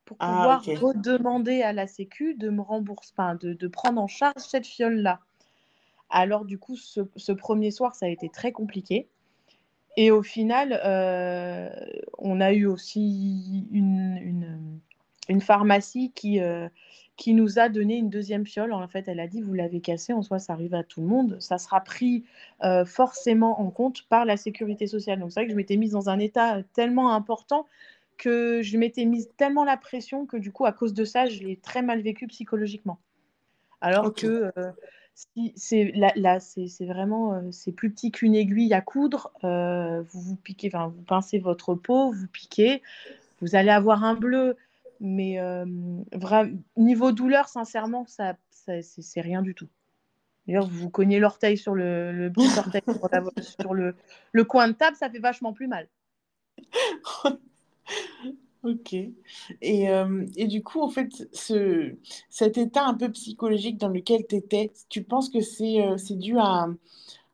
[0.05, 4.37] pour ah, pouvoir redemander à la Sécu de me rembourser, de, de, prendre en charge
[4.37, 5.19] cette fiole-là.
[6.09, 9.07] Alors du coup, ce, premier soir, ça a été très compliqué.
[9.97, 11.69] Et au final, euh,
[12.17, 14.79] on a eu aussi une une
[15.41, 16.67] pharmacie qui, euh,
[17.15, 18.73] qui nous a donné une deuxième fiole.
[18.73, 21.07] En fait, elle a dit, vous l'avez cassé, en soi, ça arrive à tout le
[21.07, 21.37] monde.
[21.39, 22.25] Ça sera pris
[22.63, 25.19] euh, forcément en compte par la sécurité sociale.
[25.19, 27.67] Donc c'est vrai que je m'étais mise dans un état tellement important
[28.17, 31.39] que je m'étais mise tellement la pression que du coup, à cause de ça, je
[31.39, 32.99] l'ai très mal vécu psychologiquement.
[33.81, 34.71] Alors que euh,
[35.15, 39.31] si, c'est là, c'est vraiment c'est plus petit qu'une aiguille à coudre.
[39.41, 42.81] vous vous piquez, vous pincez votre peau, vous piquez,
[43.41, 44.55] vous allez avoir un bleu
[44.99, 45.65] mais euh,
[46.77, 49.67] niveau douleur, sincèrement, ça, c'est rien du tout.
[50.47, 52.81] D'ailleurs, vous cognez l'orteil sur le, petit orteil
[53.41, 53.95] sur, le,
[54.31, 55.87] le, coin de table, ça fait vachement plus mal.
[58.63, 58.93] ok.
[58.93, 61.95] Et, euh, et, du coup, en fait, ce,
[62.29, 66.37] cet état un peu psychologique dans lequel tu étais, tu penses que c'est euh, dû
[66.37, 66.67] à,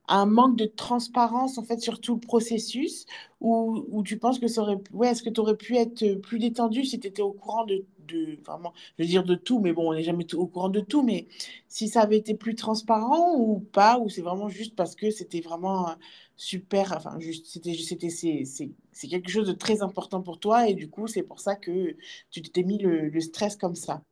[0.10, 3.06] un manque de transparence en fait sur tout le processus
[3.41, 6.39] ou, ou tu penses que ça aurait ouais est-ce que tu aurais pu être plus
[6.39, 9.74] détendu si tu étais au courant de, de, vraiment je veux dire de tout mais
[9.74, 11.28] bon on n'est jamais au courant de tout mais
[11.67, 15.41] si ça avait été plus transparent ou pas ou c'est vraiment juste parce que c'était
[15.41, 15.95] vraiment
[16.38, 21.08] super enfin c'était c'était c'est quelque chose de très important pour toi et du coup
[21.08, 21.95] c'est pour ça que
[22.32, 24.04] tu t'étais mis le, le stress comme ça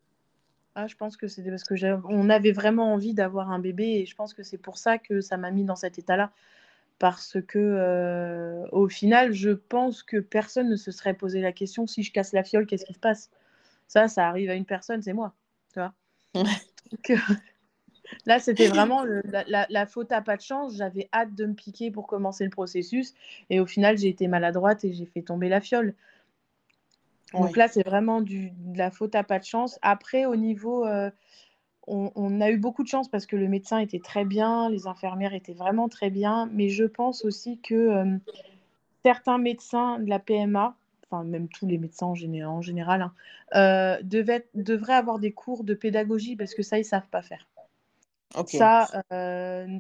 [0.79, 1.73] ah, je pense que c'était parce que
[2.07, 5.21] on avait vraiment envie d'avoir un bébé et je pense que c'est pour ça que
[5.21, 6.31] ça m'a mis dans cet état-là.
[6.99, 11.87] Parce que euh, au final, je pense que personne ne se serait posé la question
[11.87, 13.31] si je casse la fiole, qu'est-ce qui se passe?
[13.87, 15.33] Ça, ça arrive à une personne, c'est moi.
[15.73, 15.93] Tu vois
[16.35, 16.43] euh,
[18.27, 20.75] là, c'était vraiment la, faute à pas de chance.
[20.77, 23.15] J'avais hâte de me piquer pour commencer le processus
[23.49, 25.95] et au final, j'ai été maladroite et j'ai fait tomber la fiole.
[27.33, 29.79] Donc là, c'est vraiment du, de la faute à pas de chance.
[29.81, 31.09] Après, au niveau, euh,
[31.87, 35.33] on, a eu beaucoup de chance parce que le médecin était très bien, les infirmières
[35.33, 38.17] étaient vraiment très bien, mais je pense aussi que euh,
[39.03, 40.75] certains médecins de la PMA,
[41.09, 43.13] enfin même tous les médecins en, général, hein,
[43.55, 47.47] euh, devraient avoir des cours de pédagogie parce que ça, ils savent pas faire.
[48.45, 49.03] Ça,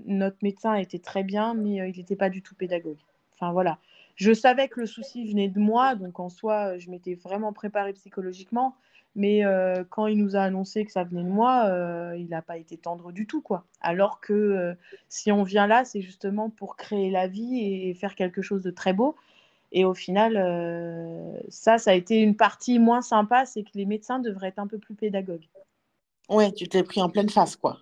[0.05, 2.97] notre médecin était très bien, mais il n'était pas du tout pédagogue.
[3.33, 3.77] Enfin voilà.
[4.17, 7.93] Je savais que le souci venait de moi, donc en soi, je m'étais vraiment préparée
[7.93, 8.75] psychologiquement.
[9.15, 12.41] Mais euh, quand il nous a annoncé que ça venait de moi, euh, il n'a
[12.41, 13.65] pas été tendre du tout, quoi.
[13.79, 14.73] Alors que euh,
[15.07, 18.71] si on vient là, c'est justement pour créer la vie et faire quelque chose de
[18.71, 19.15] très beau.
[19.71, 20.33] Et au final,
[21.49, 24.67] ça, ça a été une partie moins sympa, c'est que les médecins devraient être un
[24.67, 25.47] peu plus pédagogues.
[26.29, 27.79] Ouais, tu t'es pris en pleine face, quoi.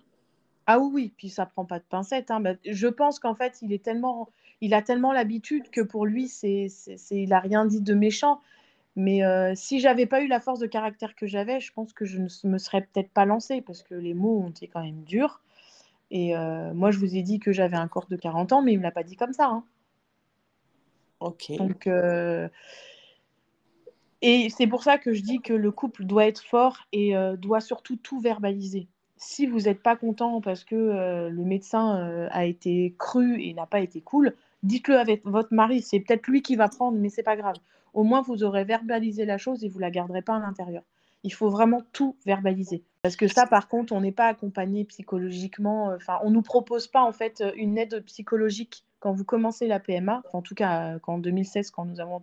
[0.66, 2.30] Ah oui, puis ça prend pas de pincettes.
[2.30, 2.40] Hein.
[2.40, 4.28] Bah, je pense qu'en fait, il est tellement,
[4.60, 8.40] il a tellement l'habitude que pour lui, c'est, c'est, il a rien dit de méchant.
[8.96, 12.04] Mais euh, si j'avais pas eu la force de caractère que j'avais, je pense que
[12.04, 15.04] je ne me serais peut-être pas lancée parce que les mots ont été quand même
[15.04, 15.40] durs.
[16.10, 18.72] Et euh, moi, je vous ai dit que j'avais un corps de 40 ans, mais
[18.72, 19.46] il me l'a pas dit comme ça.
[19.46, 19.64] Hein.
[21.20, 21.52] Ok.
[21.58, 22.48] Donc, euh,
[24.22, 27.60] et c'est pour ça que je dis que le couple doit être fort et doit
[27.60, 28.88] surtout tout verbaliser
[29.26, 33.54] si vous n'êtes pas content parce que euh, le médecin euh, a été cru et
[33.54, 35.82] n'a pas été cool, dites-le avec votre mari.
[35.82, 37.56] C'est peut-être lui qui va prendre, mais c'est pas grave.
[37.92, 40.84] Au moins, vous aurez verbalisé la chose et vous la garderez pas à l'intérieur.
[41.24, 42.84] Il faut vraiment tout verbaliser.
[43.02, 45.90] Parce que ça, par contre, on n'est pas accompagné psychologiquement.
[45.90, 49.80] Euh, enfin, on nous propose pas en fait une aide psychologique quand vous commencez la
[49.80, 50.22] PMA.
[50.32, 52.22] en tout cas, en 2016, quand nous avons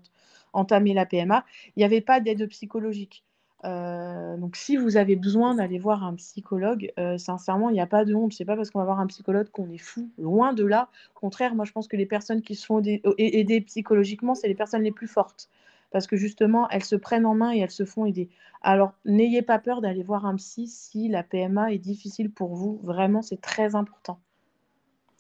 [0.53, 1.43] entamé la PMA,
[1.75, 3.23] il n'y avait pas d'aide psychologique.
[3.65, 7.87] Euh, donc, si vous avez besoin d'aller voir un psychologue, euh, sincèrement, il n'y a
[7.87, 8.33] pas de honte.
[8.33, 10.09] C'est pas parce qu'on va voir un psychologue qu'on est fou.
[10.17, 10.89] Loin de là.
[11.15, 14.55] Au contraire, moi, je pense que les personnes qui se font aider, psychologiquement, c'est les
[14.55, 15.49] personnes les plus fortes.
[15.91, 18.29] Parce que justement, elles se prennent en main et elles se font aider.
[18.61, 22.79] Alors, n'ayez pas peur d'aller voir un psy si la PMA est difficile pour vous.
[22.83, 24.19] Vraiment, c'est très important.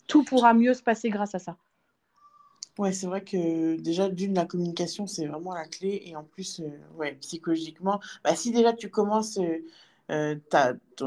[0.07, 1.57] Tout pourra mieux se passer grâce à ça.
[2.79, 6.01] Ouais, c'est vrai que déjà, d'une, la communication, c'est vraiment la clé.
[6.05, 9.59] Et en plus, euh, ouais, psychologiquement, bah, si déjà tu commences, euh,
[10.11, 10.35] euh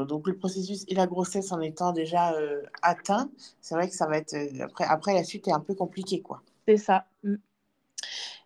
[0.05, 3.29] donc le processus et la grossesse en étant déjà euh, atteint,
[3.61, 4.35] c'est vrai que ça va être.
[4.61, 6.41] après, après, la suite est un peu compliquée, quoi.
[6.67, 7.05] C'est ça.
[7.23, 7.35] Mm.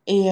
[0.08, 0.30] Et,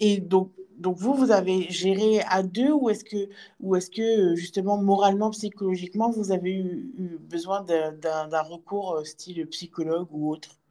[0.00, 3.28] et donc, donc, vous, vous avez géré à deux ou est-ce que,
[3.60, 10.08] ou est-ce que justement, moralement, psychologiquement, vous avez eu, eu besoin d'un recours style psychologue
[10.12, 10.61] ou autre?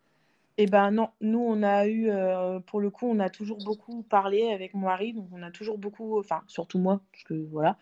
[0.61, 4.03] Eh ben non, nous on a eu, euh, pour le coup, on a toujours beaucoup
[4.03, 7.77] parlé avec mon mari, donc on a toujours beaucoup, enfin surtout moi, parce que voilà.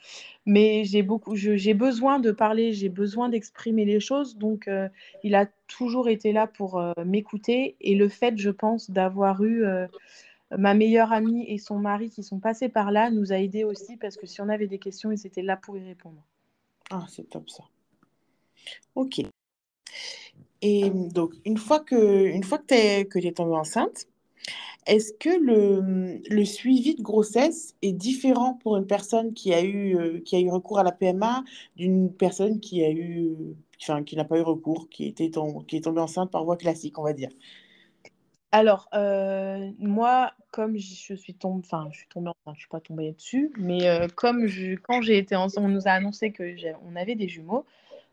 [0.46, 4.88] Mais j'ai beaucoup, j'ai besoin de parler, j'ai besoin d'exprimer les choses, donc euh,
[5.24, 7.76] il a toujours été là pour euh, m'écouter.
[7.82, 9.64] Et le fait, je pense, d'avoir eu
[10.58, 13.98] ma meilleure amie et son mari qui sont passés par là nous a aidés aussi,
[13.98, 16.24] parce que si on avait des questions, ils étaient là pour y répondre.
[16.92, 17.64] Ah, c'est top ça.
[18.96, 19.22] Ok.
[20.62, 22.66] Et donc, une fois que, une fois que
[23.04, 24.08] tu es, tombée enceinte,
[24.86, 30.20] est-ce que le, suivi de grossesse est différent pour une personne qui a eu, euh,
[30.22, 31.44] qui a eu recours à la PMA
[31.76, 33.36] d'une personne qui a eu,
[33.82, 35.32] enfin, qui n'a pas eu recours, qui, était
[35.68, 37.30] qui est tombée enceinte par voie classique, on va dire?
[38.52, 43.12] Alors, euh, moi, comme je suis tombée, enfin, je suis tombée je suis pas tombée
[43.12, 46.96] dessus, mais euh, comme je, quand j'ai été enceinte, on nous a annoncé que on
[46.96, 47.66] avait des jumeaux.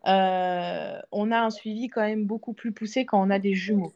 [0.07, 3.93] Euh, on a un suivi quand même beaucoup plus poussé quand on a des jumeaux.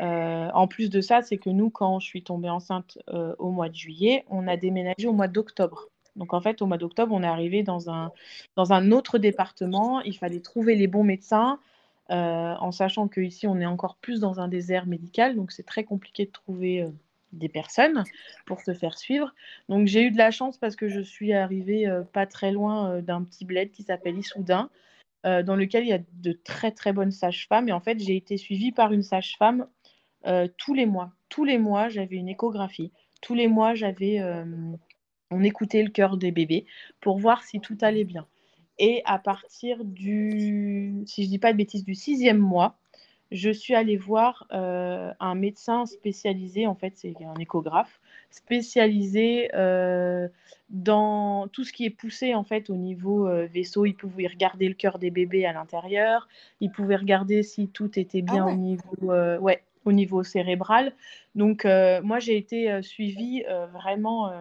[0.00, 3.50] Euh, en plus de ça, c'est que nous, quand je suis tombée enceinte euh, au
[3.50, 5.88] mois de juillet, on a déménagé au mois d'octobre.
[6.16, 8.10] Donc en fait, au mois d'octobre, on est arrivé dans un,
[8.56, 10.00] dans un autre département.
[10.00, 11.58] Il fallait trouver les bons médecins,
[12.08, 15.36] en sachant qu'ici, on est encore plus dans un désert médical.
[15.36, 16.88] Donc c'est très compliqué de trouver
[17.32, 18.02] des personnes
[18.44, 19.32] pour se faire suivre.
[19.68, 23.22] Donc j'ai eu de la chance parce que je suis arrivée pas très loin d'un
[23.22, 24.68] petit bled qui s'appelle Issoudun.
[25.26, 27.68] Euh, dans lequel il y a de très très bonnes sages-femmes.
[27.68, 29.66] Et en fait, j'ai été suivie par une sage-femme
[30.26, 31.12] euh, tous les mois.
[31.28, 32.90] Tous les mois, j'avais une échographie.
[33.20, 34.46] Tous les mois, j'avais, euh,
[35.30, 36.64] on écoutait le cœur des bébés
[37.02, 38.26] pour voir si tout allait bien.
[38.78, 42.78] Et à partir du, si je dis pas de bêtises, du sixième mois,
[43.30, 50.28] je suis allée voir un médecin spécialisé, en fait, c'est un échographe, spécialisé euh,
[50.70, 53.86] dans tout ce qui est poussé en fait au niveau euh, vaisseau.
[53.86, 56.28] Il pouvait regarder le cœur des bébés à l'intérieur.
[56.60, 60.92] Il pouvait regarder si tout était bien ah au niveau, euh, ouais, au niveau cérébral.
[61.34, 64.32] Donc moi j'ai été suivie vraiment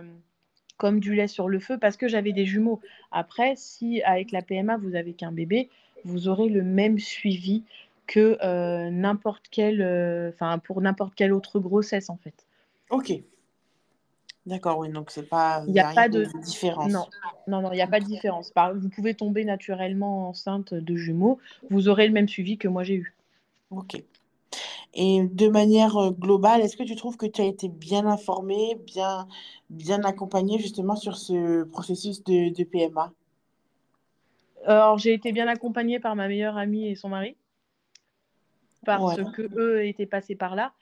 [0.77, 2.79] comme du lait sur le feu parce que j'avais des jumeaux.
[3.11, 5.69] Après, si avec la PMA vous avez qu'un bébé,
[6.03, 7.63] vous aurez le même suivi
[8.07, 8.37] que
[8.89, 9.83] n'importe quel,
[10.33, 12.47] enfin pour n'importe quelle autre grossesse en fait.
[12.89, 13.21] Ok.
[14.45, 15.63] D'accord, oui, donc c'est pas.
[15.67, 16.25] Il n'y a, pas de...
[16.43, 16.91] différence.
[16.91, 17.05] Non,
[17.47, 18.51] non, non, il n'y a pas de différence.
[18.75, 22.95] Vous pouvez tomber naturellement enceinte de jumeaux, vous aurez le même suivi que moi j'ai
[22.95, 23.15] eu.
[23.71, 24.01] Ok.
[24.95, 28.75] Et de manière euh, globale, est-ce que tu trouves que tu as été bien informée,
[28.87, 29.27] bien,
[29.69, 33.13] bien accompagnée justement sur ce processus de, de PMA
[34.65, 37.35] Alors, j'ai été bien accompagnée par ma meilleure amie et son mari,
[38.83, 40.73] parce que eux étaient passés par là.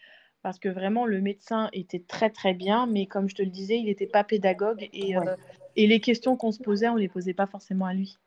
[0.48, 3.80] Parce que vraiment le médecin était très très bien, mais comme je te le disais,
[3.80, 5.28] il n'était pas pédagogue et, Ouais.
[5.28, 5.36] euh,
[5.76, 8.18] et les questions qu'on se posait, on les posait pas forcément à lui.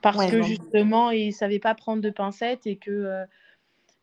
[0.00, 3.24] Parce Ouais, que justement, il savait pas prendre de pincettes et que, euh,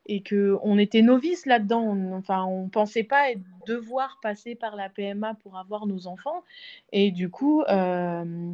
[0.06, 1.82] et que on était novices là-dedans.
[1.82, 3.26] On, enfin, on pensait pas
[3.68, 6.46] devoir passer par la PMA pour avoir nos enfants.
[6.94, 8.54] Et du coup, euh,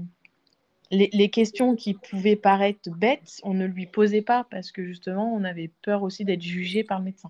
[0.90, 5.32] les, les questions qui pouvaient paraître bêtes, on ne lui posait pas parce que justement,
[5.32, 7.30] on avait peur aussi d'être jugé par le médecin.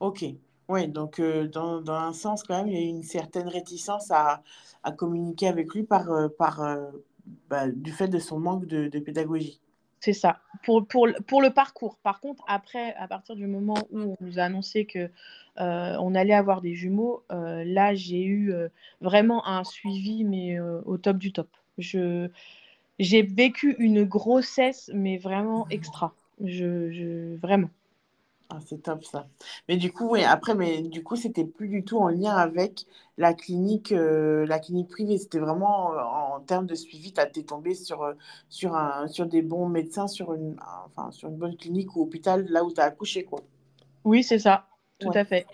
[0.00, 0.24] Ok.
[0.68, 4.10] Ouais, donc euh, dans, un sens, quand même, il y a eu une certaine réticence
[4.10, 4.42] à,
[4.96, 6.90] communiquer avec lui par, euh, euh,
[7.48, 9.60] bah, du fait de son manque de, pédagogie.
[10.00, 10.40] C'est ça.
[10.64, 11.96] Pour, le- parcours.
[12.02, 15.10] Par contre, après, à partir du moment où on nous a annoncé que
[15.56, 18.52] on allait avoir des jumeaux, là, j'ai eu
[19.00, 21.48] vraiment un suivi, mais au top du top.
[21.78, 22.28] Je,
[22.98, 26.14] j'ai vécu une grossesse, mais vraiment extra.
[26.44, 27.70] Je, vraiment.
[28.48, 29.26] Ah, c'est top ça.
[29.68, 32.86] Mais du coup, oui, après, mais du coup, c'était plus du tout en lien avec
[33.18, 35.18] la clinique, euh, la clinique privée.
[35.18, 38.14] C'était vraiment euh, en termes de suivi, tu es tombé sur, euh,
[38.48, 40.56] sur, un, sur des bons médecins, sur une,
[40.86, 43.40] enfin, sur une bonne clinique ou hôpital, là où tu as accouché, quoi.
[44.04, 44.68] Oui, c'est ça.
[45.00, 45.16] Tout Ouais.
[45.16, 45.46] à fait.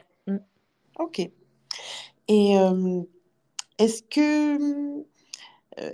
[0.98, 1.20] Ok.
[2.28, 2.54] Et
[3.78, 5.02] est-ce que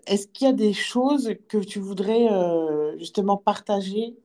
[0.07, 2.29] est-ce qu'il y a des choses que tu voudrais
[2.99, 4.17] justement partager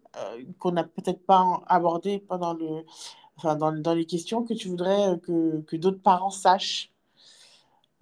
[0.60, 2.86] qu'on n'a peut-être pas abordées pendant le,
[3.38, 6.92] enfin, dans, dans les questions que tu voudrais euh, que, que d'autres parents sachent?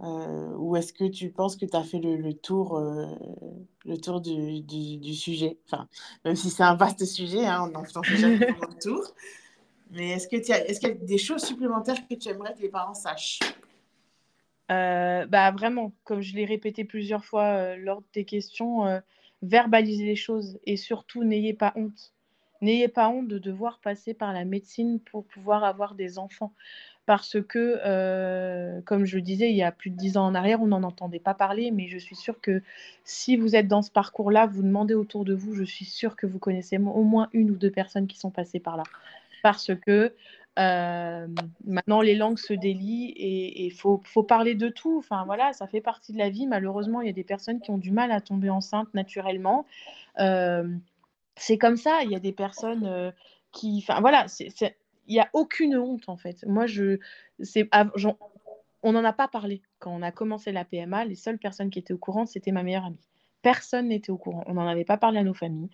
[0.02, 3.06] Euh, ou est-ce que tu penses que tu as fait le, le tour, euh,
[3.86, 5.60] le tour du, du, du sujet?
[5.65, 5.88] Enfin,
[6.26, 9.13] même si c'est un vaste sujet, hein, on n'en fait jamais le tour.
[9.91, 12.54] Mais est-ce que tu as, est-ce qu'il y a des choses supplémentaires que tu aimerais
[12.56, 13.39] que les parents sachent?
[14.71, 19.02] Euh, bah vraiment, comme je l'ai répété plusieurs fois euh, lors de tes questions, euh,
[19.41, 22.13] verbalisez les choses et surtout n'ayez pas honte.
[22.62, 26.54] N'ayez pas honte de devoir passer par la médecine pour pouvoir avoir des enfants.
[27.08, 30.36] Parce que, euh, comme je le disais, il y a plus de dix ans en
[30.36, 32.62] arrière, on n'en entendait pas parler, mais je suis sûre que
[33.04, 36.27] si vous êtes dans ce parcours-là, vous demandez autour de vous, je suis sûre que
[36.27, 38.84] vous connaissez au moins une ou deux personnes qui sont passées par là.
[39.41, 40.13] Parce que
[40.60, 41.28] euh,
[41.66, 44.98] maintenant, les langues se délient et il faut, parler de tout.
[44.98, 46.48] Enfin, voilà, ça fait partie de la vie.
[46.48, 49.66] Malheureusement, il y a des personnes qui ont du mal à tomber enceinte naturellement.
[50.20, 50.68] Euh,
[51.36, 52.02] c'est comme ça.
[52.04, 53.12] Il y a des personnes euh,
[53.52, 53.84] qui.
[53.88, 54.74] Enfin, voilà, il
[55.14, 56.46] n'y a aucune honte, en fait.
[56.46, 57.00] Moi, je.
[58.84, 59.62] On n'en a pas parlé.
[59.80, 62.64] Quand on a commencé la PMA, les seules personnes qui étaient au courant, c'était ma
[62.64, 62.98] meilleure amie.
[63.44, 64.44] Personne n'était au courant.
[64.48, 65.70] On n'en avait pas parlé à nos familles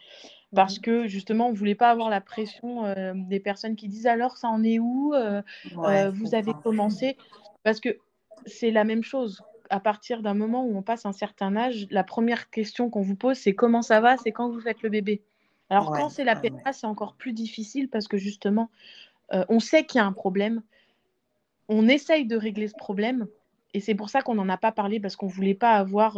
[0.55, 4.07] parce que justement, on ne voulait pas avoir la pression euh, des personnes qui disent
[4.07, 5.41] alors ça en est où euh,
[5.75, 7.17] Ouais, euh, Vous avez commencé?
[7.63, 7.97] Parce que
[8.45, 9.43] c'est la même chose.
[9.69, 13.15] À partir d'un moment où on passe un certain âge, la première question qu'on vous
[13.15, 14.15] pose, c'est comment ça va?
[14.17, 15.21] C'est quand vous faites le bébé?
[15.69, 18.69] Alors Ouais, quand c'est la ouais, PMA, c'est encore plus difficile parce que justement,
[19.33, 20.61] euh, on sait qu'il y a un problème.
[21.67, 23.27] On essaye de régler ce problème.
[23.73, 26.17] Et c'est pour ça qu'on n'en a pas parlé parce qu'on ne voulait pas avoir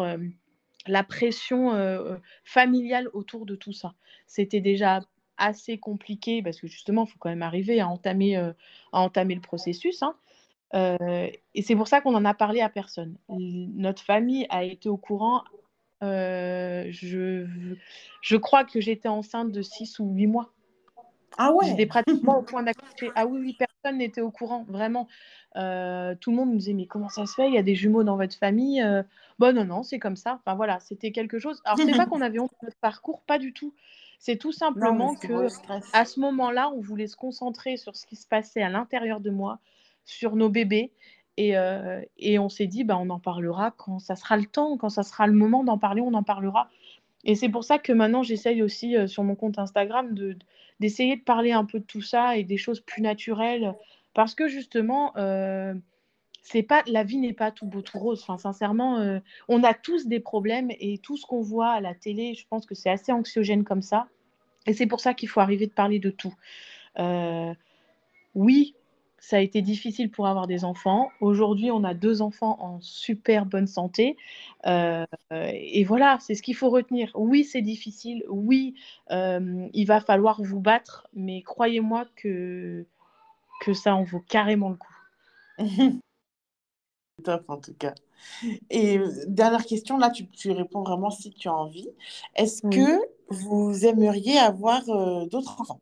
[0.88, 3.94] la pression euh, familiale autour de tout ça.
[4.28, 5.02] C'était déjà
[5.38, 8.52] assez compliqué parce que justement, il faut quand même arriver à entamer, euh,
[8.92, 10.04] à entamer le processus.
[10.04, 10.16] Hein.
[10.76, 13.18] Euh, et c'est pour ça qu'on n'en a parlé à personne.
[13.30, 15.44] Notre famille a été au courant.
[16.02, 17.46] Je,
[18.22, 20.54] je crois que j'étais enceinte de 6 ou 8 mois.
[21.38, 23.12] Ah ouais J'étais pratiquement au point d'accoucher.
[23.16, 25.08] Ah oui, oui, personne n'était au courant, vraiment.
[25.56, 27.48] Euh, tout le monde nous disait, mais comment ça se fait?
[27.48, 29.04] Il y a des jumeaux dans votre famille euh,
[29.40, 30.40] Bon, non, non, c'est comme ça.
[30.40, 31.62] Enfin voilà, c'était quelque chose.
[31.66, 33.74] Alors, c'est pas qu'on avait honte de notre parcours, pas du tout.
[34.20, 35.48] C'est tout simplement non, que
[35.94, 39.30] à ce moment-là, on voulait se concentrer sur ce qui se passait à l'intérieur de
[39.30, 39.60] moi,
[40.04, 40.92] sur nos bébés.
[41.38, 44.76] Et, euh, et on s'est dit, bah, on en parlera quand ça sera le temps,
[44.76, 46.70] quand ça sera le moment d'en parler, on en parlera.
[47.24, 50.38] Et c'est pour ça que maintenant, j'essaye aussi euh, sur mon compte Instagram de,
[50.80, 53.74] d'essayer de parler un peu de tout ça et des choses plus naturelles.
[54.14, 55.74] Parce que justement, euh,
[56.68, 58.22] pas, la vie n'est pas tout beau, tout rose.
[58.24, 61.94] Enfin, sincèrement, euh, on a tous des problèmes et tout ce qu'on voit à la
[61.94, 64.08] télé, je pense que c'est assez anxiogène comme ça.
[64.66, 66.34] Et c'est pour ça qu'il faut arriver de parler de tout.
[68.36, 68.76] Oui,
[69.20, 71.10] ça a été difficile pour avoir des enfants.
[71.22, 74.18] Aujourd'hui, on a deux enfants en super bonne santé.
[74.66, 77.12] Euh, et voilà, c'est ce qu'il faut retenir.
[77.16, 78.24] Oui, c'est difficile.
[78.30, 78.76] Oui,
[79.12, 81.08] euh, il va falloir vous battre.
[81.14, 82.86] Mais croyez-moi que,
[83.62, 84.96] que ça en vaut carrément le coup.
[87.24, 87.94] Top en tout cas.
[88.70, 91.90] Et dernière question, là tu, tu, réponds vraiment si tu as envie.
[92.36, 92.76] Est-ce oui.
[92.76, 93.00] que
[93.30, 95.82] vous aimeriez avoir euh, d'autres enfants?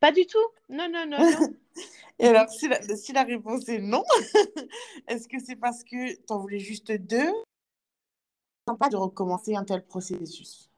[0.00, 0.38] Pas du tout.
[0.68, 1.48] Non, non, non, non.
[2.18, 4.02] Et alors, si la, si la réponse est non,
[5.08, 7.30] est-ce que c'est parce que tu en voulais juste deux?
[8.78, 10.70] Pas de recommencer un tel processus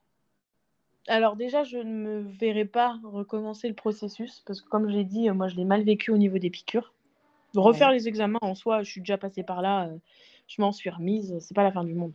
[1.08, 5.04] Alors déjà, je ne me verrai pas recommencer le processus parce que comme je l'ai
[5.04, 6.94] dit, moi je l'ai mal vécu au niveau des piqûres.
[7.54, 9.98] Refaire les examens en soi, je suis déjà passée par là, euh,
[10.46, 12.14] je m'en suis remise, c'est pas la fin du monde.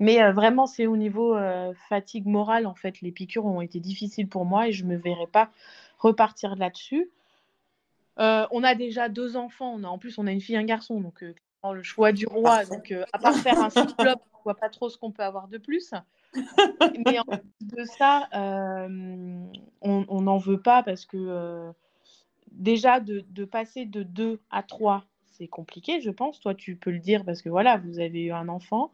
[0.00, 3.80] Mais euh, vraiment, c'est au niveau euh, fatigue morale, en fait, les piqûres ont été
[3.80, 5.50] difficiles pour moi et je ne me verrai pas
[5.98, 7.10] repartir là-dessus.
[8.16, 10.64] on a déjà deux enfants, on a, en plus on a une fille et un
[10.64, 11.24] garçon, donc
[11.64, 12.64] le choix du roi.
[12.64, 15.58] Donc à part faire un cyclope, on voit pas trop ce qu'on peut avoir de
[15.58, 15.92] plus.
[17.06, 21.72] Mais en plus de ça, on n'en veut pas parce que
[22.52, 25.04] déjà de, de, passer de 2 à 3,
[25.38, 26.40] c'est compliqué, je pense.
[26.40, 28.90] Toi, tu peux le dire parce que voilà, vous avez eu un enfant.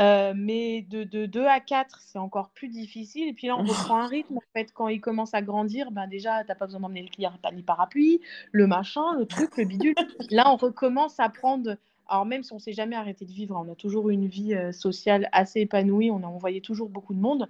[0.00, 3.28] Euh, mais de, de 2 à 4, c'est encore plus difficile.
[3.28, 4.36] Et puis là, on reprend un rythme.
[4.36, 7.62] En fait, quand il commence à grandir, ben déjà, tu n'as pas besoin d'emmener le
[7.62, 8.20] parapluie,
[8.50, 9.94] le machin, le truc, le bidule.
[10.30, 11.76] Là, on recommence à prendre.
[12.08, 14.26] Alors, même si on ne s'est jamais arrêté de vivre, on a toujours eu une
[14.26, 17.48] vie euh, sociale assez épanouie, on a envoyé toujours beaucoup de monde.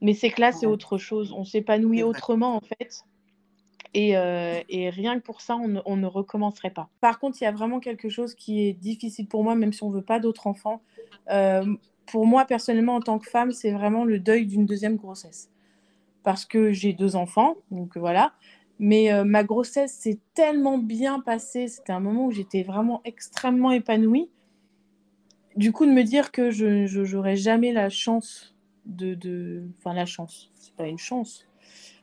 [0.00, 1.32] Mais c'est que là, c'est autre chose.
[1.32, 3.04] On s'épanouit autrement, en fait.
[3.96, 6.88] Euh, et, rien que pour ça, on ne, recommencerait pas.
[7.00, 9.82] Par contre, il y a vraiment quelque chose qui est difficile pour moi, même si
[9.82, 10.82] on ne veut pas d'autres enfants.
[11.30, 11.64] Euh,
[12.06, 15.50] pour moi, personnellement, en tant que femme, c'est vraiment le deuil d'une deuxième grossesse.
[16.22, 18.32] Parce que j'ai deux enfants, donc voilà.
[18.78, 21.68] Mais euh, ma grossesse s'est tellement bien passée.
[21.68, 24.30] C'était un moment où j'étais vraiment extrêmement épanouie.
[25.54, 28.54] Du coup, de me dire que je n'aurais jamais la chance
[28.86, 29.68] de.
[29.78, 31.46] Enfin, la chance, c'est pas une chance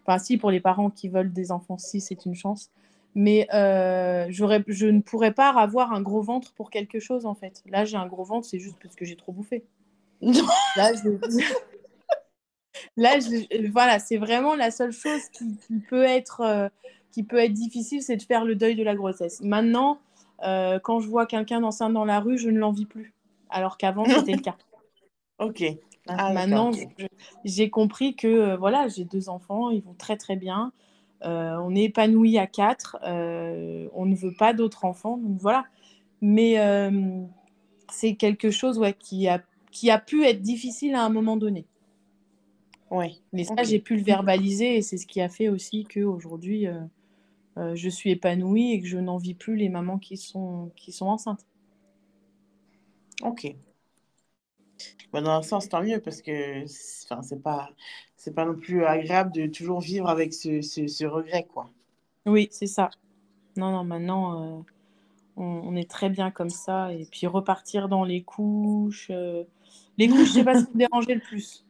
[0.10, 2.72] Enfin, si, pour les parents qui veulent des enfants, si, c'est une chance.
[3.14, 7.62] Mais euh, je ne pourrais pas avoir un gros ventre pour quelque chose, en fait.
[7.68, 9.64] Là, j'ai un gros ventre, c'est juste parce que j'ai trop bouffé.
[10.22, 10.34] Là,
[12.98, 13.20] Là
[13.72, 16.70] voilà, c'est vraiment la seule chose qui, peut être, euh,
[17.12, 19.42] qui peut être difficile, c'est de faire le deuil de la grossesse.
[19.42, 20.00] Maintenant,
[20.44, 23.14] euh, quand je vois quelqu'un enceinte dans la rue, je ne l'envie plus.
[23.52, 24.58] Alors qu'avant, c'était le cas.
[25.38, 25.64] Ok.
[26.18, 26.72] Ah, Maintenant,
[27.46, 30.72] j'ai compris que euh, voilà, j'ai deux enfants, ils vont très très bien.
[31.24, 32.98] Euh, on est épanoui à quatre.
[33.04, 35.66] Euh, on ne veut pas d'autres enfants, donc voilà.
[36.22, 36.56] Mais
[37.92, 39.42] c'est quelque chose ouais, qui, a,
[39.72, 41.66] qui a pu être difficile à un moment donné.
[42.92, 43.22] Oui.
[43.34, 46.68] Mais ça, j'ai pu le verbaliser et c'est ce qui a fait aussi qu'aujourd'hui,
[47.60, 51.08] euh, je suis épanouie et que je n'envie plus les mamans qui sont, qui sont
[51.08, 51.46] enceintes.
[53.22, 53.54] Ok.
[55.12, 56.64] Bah, dans un sens, tant mieux, parce que
[57.06, 57.70] enfin, c'est pas,
[58.16, 61.70] c'est pas non plus agréable de toujours vivre avec ce, ce, regret, quoi.
[62.26, 62.90] Oui, c'est ça.
[63.58, 64.62] Non, non, maintenant, euh,
[65.36, 66.94] on, est très bien comme ça.
[66.94, 69.08] Et puis repartir dans les couches.
[69.10, 69.44] Euh,
[69.98, 71.66] Les couches, je sais pas ce qui me dérangeait le plus.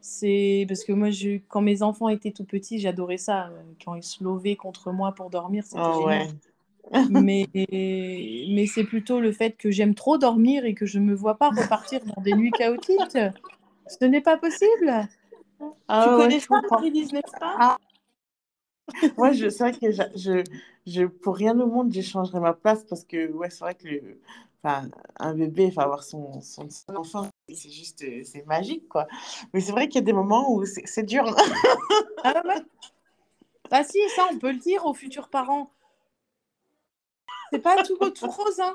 [0.00, 1.38] C'est parce que moi, je...
[1.48, 3.48] quand mes enfants étaient tout petits, j'adorais ça.
[3.48, 6.26] Euh, quand ils se levaient contre moi pour dormir, c'était oh, génial.
[6.28, 6.34] Ouais
[7.10, 11.14] mais mais c'est plutôt le fait que j'aime trop dormir et que je ne me
[11.14, 13.18] vois pas repartir dans des nuits chaotiques.
[13.86, 15.08] Ce n'est pas possible.
[15.88, 17.56] Ah, tu connais ça, Marie-Lise, n'est-ce pas?
[17.58, 17.76] Ah.
[19.16, 20.44] Moi, je, c'est vrai que je,
[20.86, 24.20] je, pour rien au monde, j'échangerais ma place parce que, ouais, c'est vrai que le,
[25.18, 29.06] un bébé, enfin, avoir son, son, enfant, c'est juste, c'est magique, quoi.
[29.52, 31.24] Mais c'est vrai qu'il y a des moments où c'est, dur.
[32.24, 32.62] ah, ouais?
[33.70, 35.70] ah si, ça, on peut le dire aux futurs parents.
[37.54, 38.74] C'est pas tout, rose, hein.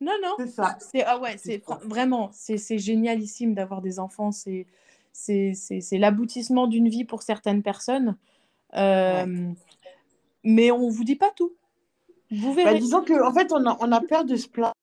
[0.00, 0.34] Non, non.
[0.38, 0.76] C'est ça.
[0.80, 4.32] C'est, ah ouais, c'est vraiment, c'est génialissime d'avoir des enfants.
[4.32, 4.66] C'est
[5.12, 8.16] c'est l'aboutissement d'une vie pour certaines personnes.
[8.74, 9.52] Euh,
[10.42, 11.54] mais on vous dit pas tout.
[12.30, 12.74] Vous verrez.
[12.74, 14.74] Bah, disons qu'en en fait, on a, on a peur de se plaindre.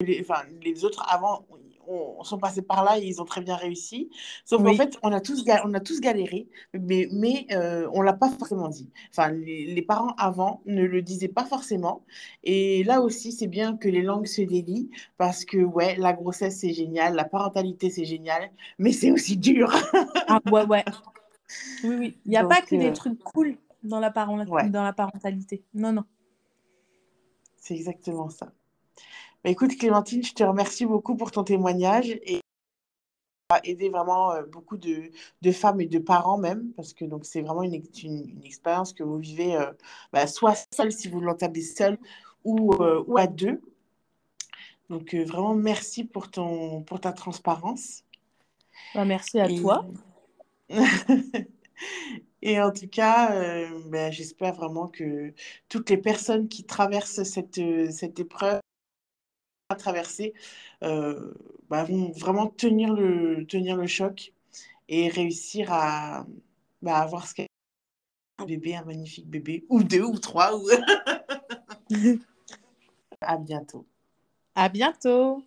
[0.00, 1.44] Les, enfin, les autres avant,
[1.88, 4.10] on, sont passés par là et ils ont très bien réussi.
[4.44, 8.04] Sauf qu'en fait, on a tous, on a tous galéré, mais, mais euh, on ne
[8.04, 8.90] l'a pas forcément dit.
[9.10, 12.04] Enfin, les, parents avant ne le disaient pas forcément.
[12.44, 16.58] Et là aussi, c'est bien que les langues se délient parce que, ouais, la grossesse,
[16.58, 19.72] c'est génial, la parentalité, c'est génial, mais c'est aussi dur.
[20.28, 20.84] ah, ouais, ouais.
[21.84, 22.18] Oui, oui.
[22.26, 25.64] Il n'y a pas que des euh, trucs cool dans la, dans la parentalité.
[25.72, 26.04] Non, non.
[27.56, 28.52] C'est exactement ça.
[29.44, 32.40] Bah, écoute, Clémentine, je te remercie beaucoup pour ton témoignage et
[33.50, 35.10] a aidé vraiment euh, beaucoup de,
[35.52, 39.16] femmes et de parents même, parce que donc c'est vraiment une, une, expérience que vous
[39.16, 39.72] vivez euh,
[40.12, 41.96] bah, soit seule si vous l'entendez seule
[42.44, 43.62] ou, euh, ou à deux.
[44.90, 48.04] Donc vraiment merci pour, ton, pour ta transparence.
[48.94, 49.86] Bah, merci à toi.
[52.42, 53.70] Et en tout cas,
[54.10, 55.32] j'espère vraiment que
[55.68, 57.60] toutes les personnes qui traversent cette,
[57.90, 58.60] cette épreuve
[59.70, 60.32] à traverser
[60.82, 61.34] euh,
[61.68, 64.32] bah, vont vraiment tenir le, tenir le choc
[64.88, 66.26] et réussir à
[66.80, 67.48] bah, avoir ce qu'est
[68.38, 70.56] un bébé, un magnifique bébé, ou deux, ou trois.
[70.56, 70.68] Ou...
[73.20, 73.86] à bientôt.
[74.54, 75.44] À bientôt.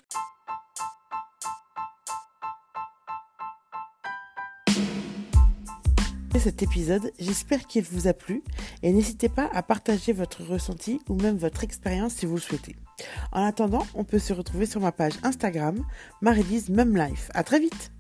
[6.40, 8.44] Cet épisode, j'espère qu'il vous a plu
[8.84, 12.76] et n'hésitez pas à partager votre ressenti ou même votre expérience si vous le souhaitez.
[13.32, 15.84] En attendant, on peut se retrouver sur ma page Instagram,
[16.22, 17.30] Maridis Mum Life.
[17.34, 17.92] À très vite!